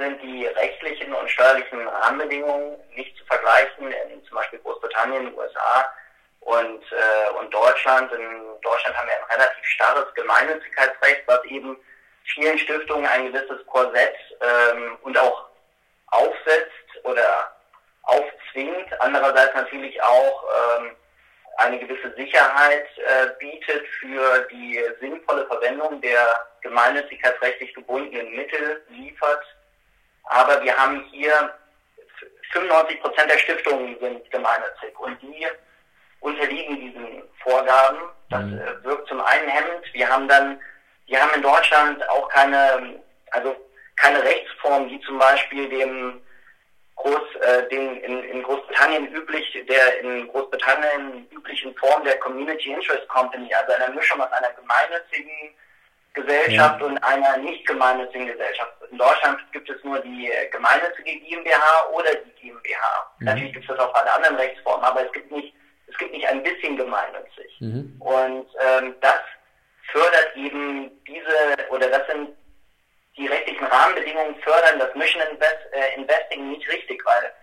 Sind 0.01 0.21
die 0.23 0.47
rechtlichen 0.47 1.13
und 1.13 1.29
steuerlichen 1.29 1.87
Rahmenbedingungen 1.87 2.75
nicht 2.95 3.15
zu 3.17 3.25
vergleichen 3.25 3.91
in 3.91 4.25
zum 4.25 4.37
Beispiel 4.37 4.59
Großbritannien, 4.59 5.31
USA 5.35 5.93
und, 6.39 6.83
äh, 6.91 7.39
und 7.39 7.53
Deutschland. 7.53 8.11
In 8.11 8.41
Deutschland 8.61 8.97
haben 8.97 9.07
wir 9.07 9.15
ein 9.15 9.39
relativ 9.39 9.63
starres 9.65 10.11
Gemeinnützigkeitsrecht, 10.15 11.21
was 11.27 11.43
eben 11.45 11.77
vielen 12.23 12.57
Stiftungen 12.57 13.05
ein 13.05 13.31
gewisses 13.31 13.65
Korsett 13.67 14.15
ähm, 14.41 14.97
und 15.03 15.17
auch 15.19 15.45
aufsetzt 16.07 17.03
oder 17.03 17.55
aufzwingt 18.03 18.41
zwingt, 18.51 19.01
andererseits 19.01 19.53
natürlich 19.55 20.01
auch 20.01 20.43
ähm, 20.79 20.91
eine 21.57 21.79
gewisse 21.79 22.13
Sicherheit 22.15 22.87
äh, 22.97 23.27
bietet 23.39 23.85
für 23.99 24.47
die 24.51 24.79
sinnvolle 24.99 25.45
Verwendung 25.47 26.01
der 26.01 26.47
gemeinnützigkeitsrechtlich 26.61 27.73
gebundenen 27.73 28.35
Mittel 28.35 28.83
liefert. 28.89 29.43
Aber 30.25 30.61
wir 30.63 30.75
haben 30.75 31.03
hier 31.11 31.53
95 32.53 33.01
Prozent 33.01 33.31
der 33.31 33.37
Stiftungen 33.37 33.97
sind 33.99 34.29
gemeinnützig 34.31 34.97
und 34.99 35.21
die 35.21 35.47
unterliegen 36.19 36.79
diesen 36.79 37.23
Vorgaben. 37.43 37.99
Das 38.29 38.43
mhm. 38.43 38.59
Äh, 38.59 38.83
wirkt 38.83 39.07
zum 39.07 39.21
einen 39.21 39.49
hemmend. 39.49 39.93
Wir 39.93 40.07
haben 40.07 40.27
dann, 40.27 40.59
wir 41.07 41.21
haben 41.21 41.33
in 41.35 41.41
Deutschland 41.41 42.07
auch 42.09 42.29
keine, 42.29 43.01
also 43.31 43.55
keine 43.97 44.23
Rechtsform, 44.23 44.87
die 44.87 44.99
zum 45.01 45.19
Beispiel 45.19 45.69
dem 45.69 46.21
Groß, 46.95 47.35
äh, 47.41 47.67
den 47.69 47.97
in, 47.97 48.23
in 48.23 48.43
Großbritannien 48.43 49.11
üblich, 49.13 49.65
der 49.67 49.99
in 50.01 50.27
Großbritannien 50.27 51.27
üblichen 51.31 51.75
Form 51.75 52.03
der 52.03 52.17
Community 52.19 52.71
Interest 52.71 53.07
Company, 53.07 53.51
also 53.53 53.73
einer 53.73 53.89
Mischung 53.89 54.21
aus 54.21 54.31
einer 54.31 54.51
gemeinnützigen 54.51 55.55
Gesellschaft 56.13 56.79
ja. 56.79 56.85
und 56.85 56.97
einer 56.99 57.37
nicht 57.37 57.65
gemeinnützigen 57.65 58.27
Gesellschaft. 58.27 58.71
In 59.01 59.07
Deutschland 59.07 59.51
gibt 59.51 59.67
es 59.67 59.83
nur 59.83 59.99
die 59.99 60.31
gemeinnützige 60.51 61.19
GmbH 61.21 61.89
oder 61.91 62.13
die 62.13 62.31
GmbH. 62.39 63.11
Mhm. 63.17 63.25
Natürlich 63.25 63.53
gibt 63.53 63.67
es 63.67 63.75
das 63.75 63.79
auch 63.79 63.93
alle 63.95 64.13
anderen 64.13 64.35
Rechtsformen, 64.35 64.85
aber 64.85 65.03
es 65.03 65.11
gibt 65.11 65.31
nicht, 65.31 65.55
es 65.87 65.97
gibt 65.97 66.11
nicht 66.11 66.27
ein 66.27 66.43
bisschen 66.43 66.77
gemeinnützig. 66.77 67.57
Mhm. 67.61 67.95
Und 67.99 68.47
ähm, 68.59 68.95
das 69.01 69.21
fördert 69.91 70.35
eben 70.35 70.91
diese, 71.07 71.69
oder 71.71 71.89
das 71.89 72.05
sind 72.07 72.29
die 73.17 73.25
rechtlichen 73.25 73.65
Rahmenbedingungen 73.65 74.35
fördern 74.43 74.77
das 74.77 74.93
Mission 74.93 75.23
Invest, 75.31 75.57
äh, 75.73 75.95
Investing 75.95 76.51
nicht 76.51 76.71
richtig, 76.71 77.03
weil 77.03 77.33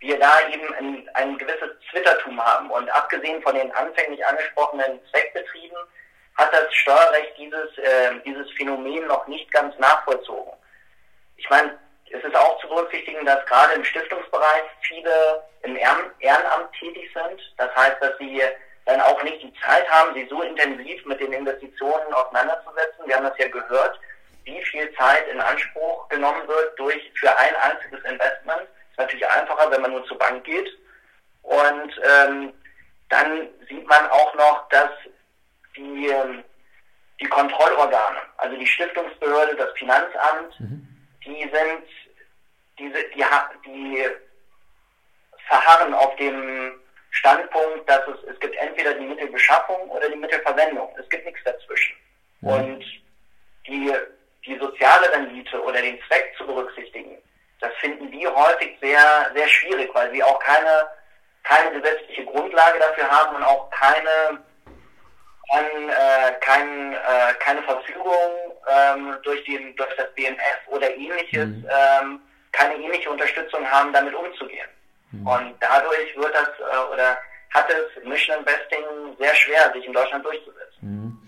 wir 0.00 0.18
da 0.18 0.46
eben 0.50 0.74
ein, 0.74 1.10
ein 1.14 1.38
gewisses 1.38 1.70
Zwittertum 1.90 2.38
haben. 2.44 2.70
Und 2.70 2.90
abgesehen 2.90 3.40
von 3.42 3.54
den 3.54 3.72
anfänglich 3.72 4.24
angesprochenen 4.24 5.00
Zweckbetrieben 5.10 5.78
hat 6.36 6.52
das 6.52 6.72
Steuerrecht 6.74 7.32
dieses, 7.38 7.78
äh, 7.78 8.20
dieses 8.26 8.50
Phänomen 8.52 9.06
noch 9.06 9.26
nicht 9.26 9.50
ganz 9.50 9.76
nachvollzogen. 9.78 10.52
Ich 11.36 11.48
meine, 11.50 11.78
es 12.10 12.22
ist 12.22 12.36
auch 12.36 12.58
zu 12.60 12.68
berücksichtigen, 12.68 13.24
dass 13.26 13.44
gerade 13.46 13.74
im 13.74 13.84
Stiftungsbereich 13.84 14.62
viele 14.82 15.42
im 15.62 15.76
Ehrenamt 15.76 16.72
tätig 16.78 17.10
sind. 17.12 17.40
Das 17.56 17.74
heißt, 17.74 17.96
dass 18.00 18.16
sie 18.18 18.42
dann 18.84 19.00
auch 19.00 19.20
nicht 19.22 19.42
die 19.42 19.52
Zeit 19.64 19.88
haben, 19.90 20.14
sich 20.14 20.28
so 20.28 20.42
intensiv 20.42 21.04
mit 21.06 21.20
den 21.20 21.32
Investitionen 21.32 22.12
auseinanderzusetzen. 22.14 23.06
Wir 23.06 23.16
haben 23.16 23.24
das 23.24 23.38
ja 23.38 23.48
gehört 23.48 23.98
wie 24.46 24.64
viel 24.64 24.92
Zeit 24.94 25.28
in 25.28 25.40
Anspruch 25.40 26.08
genommen 26.08 26.46
wird 26.46 26.78
durch 26.78 27.12
für 27.14 27.36
ein 27.36 27.54
einziges 27.56 28.00
Investment. 28.04 28.62
Ist 28.90 28.98
natürlich 28.98 29.28
einfacher, 29.28 29.70
wenn 29.70 29.82
man 29.82 29.90
nur 29.90 30.06
zur 30.06 30.18
Bank 30.18 30.44
geht. 30.44 30.68
Und 31.42 32.00
ähm, 32.08 32.52
dann 33.08 33.48
sieht 33.68 33.86
man 33.86 34.08
auch 34.08 34.34
noch, 34.36 34.68
dass 34.68 34.90
die, 35.76 36.08
ähm, 36.08 36.44
die 37.20 37.26
Kontrollorgane, 37.26 38.18
also 38.38 38.56
die 38.56 38.66
Stiftungsbehörde, 38.66 39.56
das 39.56 39.72
Finanzamt, 39.76 40.60
mhm. 40.60 40.88
Die 41.26 41.42
sind, 41.42 41.84
diese, 42.78 43.02
die, 43.10 43.24
die 43.64 44.06
verharren 45.48 45.94
auf 45.94 46.14
dem 46.16 46.80
Standpunkt, 47.10 47.88
dass 47.88 48.06
es, 48.08 48.22
es 48.24 48.40
gibt 48.40 48.56
entweder 48.56 48.94
die 48.94 49.06
Mittelbeschaffung 49.06 49.90
oder 49.90 50.08
die 50.08 50.16
Mittelverwendung. 50.16 50.94
Es 50.98 51.08
gibt 51.08 51.24
nichts 51.24 51.42
dazwischen. 51.44 51.96
Mhm. 52.40 52.48
Und 52.48 52.84
die 53.66 53.92
die 54.46 54.58
soziale 54.58 55.12
Rendite 55.12 55.60
oder 55.62 55.80
den 55.82 55.98
Zweck 56.06 56.32
zu 56.38 56.46
berücksichtigen, 56.46 57.18
das 57.60 57.72
finden 57.80 58.10
die 58.10 58.26
häufig 58.26 58.78
sehr, 58.80 59.30
sehr 59.34 59.48
schwierig, 59.48 59.90
weil 59.94 60.10
sie 60.12 60.22
auch 60.22 60.38
keine, 60.40 60.88
keine 61.42 61.80
gesetzliche 61.80 62.24
Grundlage 62.26 62.78
dafür 62.78 63.10
haben 63.10 63.36
und 63.36 63.42
auch 63.42 63.68
keine, 63.70 64.44
kein, 65.50 65.88
äh, 65.88 66.32
kein, 66.40 66.92
äh, 66.92 67.34
keine 67.40 67.62
Verfügung 67.62 68.55
ähm, 68.66 69.16
durch, 69.22 69.44
den, 69.44 69.74
durch 69.76 69.94
das 69.96 70.12
BMF 70.14 70.60
oder 70.68 70.94
ähnliches, 70.94 71.48
mhm. 71.48 71.66
ähm, 71.68 72.20
keine 72.52 72.74
ähnliche 72.76 73.10
Unterstützung 73.10 73.64
haben, 73.66 73.92
damit 73.92 74.14
umzugehen. 74.14 74.68
Mhm. 75.12 75.26
Und 75.26 75.54
dadurch 75.60 76.16
wird 76.16 76.34
das 76.34 76.48
äh, 76.58 76.92
oder 76.92 77.18
hat 77.50 77.66
es 77.70 78.04
Mission 78.04 78.36
Investing 78.38 79.16
sehr 79.18 79.34
schwer, 79.34 79.72
sich 79.72 79.86
in 79.86 79.92
Deutschland 79.92 80.24
durchzusetzen. 80.24 80.80
Mhm. 80.80 81.18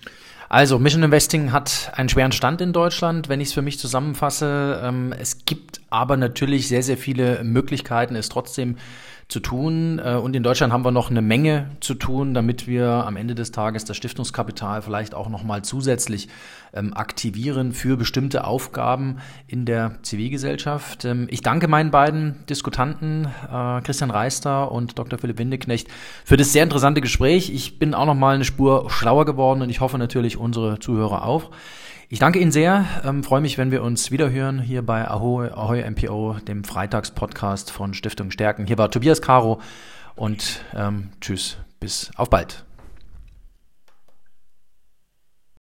Also, 0.51 0.79
Mission 0.79 1.03
Investing 1.03 1.53
hat 1.53 1.93
einen 1.95 2.09
schweren 2.09 2.33
Stand 2.33 2.63
in 2.63 2.73
Deutschland, 2.73 3.29
wenn 3.29 3.41
ich 3.41 3.49
es 3.49 3.55
für 3.55 3.61
mich 3.61 3.79
zusammenfasse. 3.79 4.81
Ähm, 4.83 5.15
es 5.19 5.45
gibt 5.45 5.83
aber 5.91 6.17
natürlich 6.17 6.69
sehr, 6.69 6.83
sehr 6.83 6.97
viele 6.97 7.45
Möglichkeiten, 7.45 8.17
es 8.17 8.31
trotzdem 8.31 8.79
zu 9.29 9.41
tun. 9.41 10.01
Äh, 10.03 10.15
und 10.15 10.35
in 10.35 10.43
Deutschland 10.43 10.73
haben 10.73 10.85
wir 10.85 10.91
noch 10.91 11.11
eine 11.11 11.23
Menge 11.23 11.71
zu 11.81 11.95
tun, 11.95 12.35
damit 12.35 12.67
wir 12.67 12.89
am 12.89 13.17
Ende 13.17 13.35
des 13.35 13.53
Tages 13.53 13.85
das 13.85 13.97
Stiftungskapital 13.97 14.83
vielleicht 14.83 15.15
auch 15.15 15.29
nochmal 15.29 15.63
zusätzlich 15.63 16.29
ähm, 16.73 16.95
aktivieren 16.95 17.73
für 17.73 17.97
bestimmte 17.97 18.45
Aufgaben 18.45 19.19
in 19.47 19.67
der 19.67 20.03
Zivilgesellschaft. 20.03 21.05
Ähm, 21.05 21.29
ich 21.31 21.43
danke 21.43 21.69
meinen 21.69 21.91
beiden 21.91 22.47
Diskutanten, 22.49 23.27
äh, 23.27 23.81
Christian 23.83 24.11
Reister 24.11 24.73
und 24.73 24.99
Dr. 24.99 25.19
Philipp 25.19 25.39
Windeknecht, 25.39 25.89
für 26.25 26.39
das 26.39 26.53
sehr 26.53 26.63
interessante 26.63 27.03
Gespräch. 27.03 27.51
Ich 27.51 27.79
bin 27.79 27.95
auch 27.95 28.07
nochmal 28.07 28.35
eine 28.35 28.45
Spur 28.45 28.91
schlauer 28.91 29.27
geworden 29.27 29.61
und 29.61 29.69
ich 29.69 29.81
hoffe 29.81 29.99
natürlich 29.99 30.39
unsere 30.39 30.79
Zuhörer 30.79 31.25
auch. 31.25 31.51
Ich 32.11 32.21
danke 32.21 32.39
Ihnen 32.39 32.53
sehr, 32.53 32.87
ähm, 33.05 33.23
freue 33.23 33.43
mich, 33.43 33.59
wenn 33.59 33.71
wir 33.71 33.83
uns 33.83 34.11
wiederhören 34.11 34.61
hier 34.61 34.81
bei 34.81 35.07
Ahoy, 35.07 35.51
Ahoy 35.51 35.83
MPO, 35.91 36.39
dem 36.41 36.65
Freitagspodcast 36.65 37.71
von 37.71 37.93
Stiftung 37.93 38.31
Stärken. 38.31 38.67
Hier 38.67 38.79
war 38.79 38.91
Tobias 38.91 39.21
Caro 39.21 39.61
und 40.17 40.65
ähm, 40.75 41.11
tschüss, 41.21 41.59
bis 41.81 42.11
auf 42.17 42.31
bald. 42.31 42.65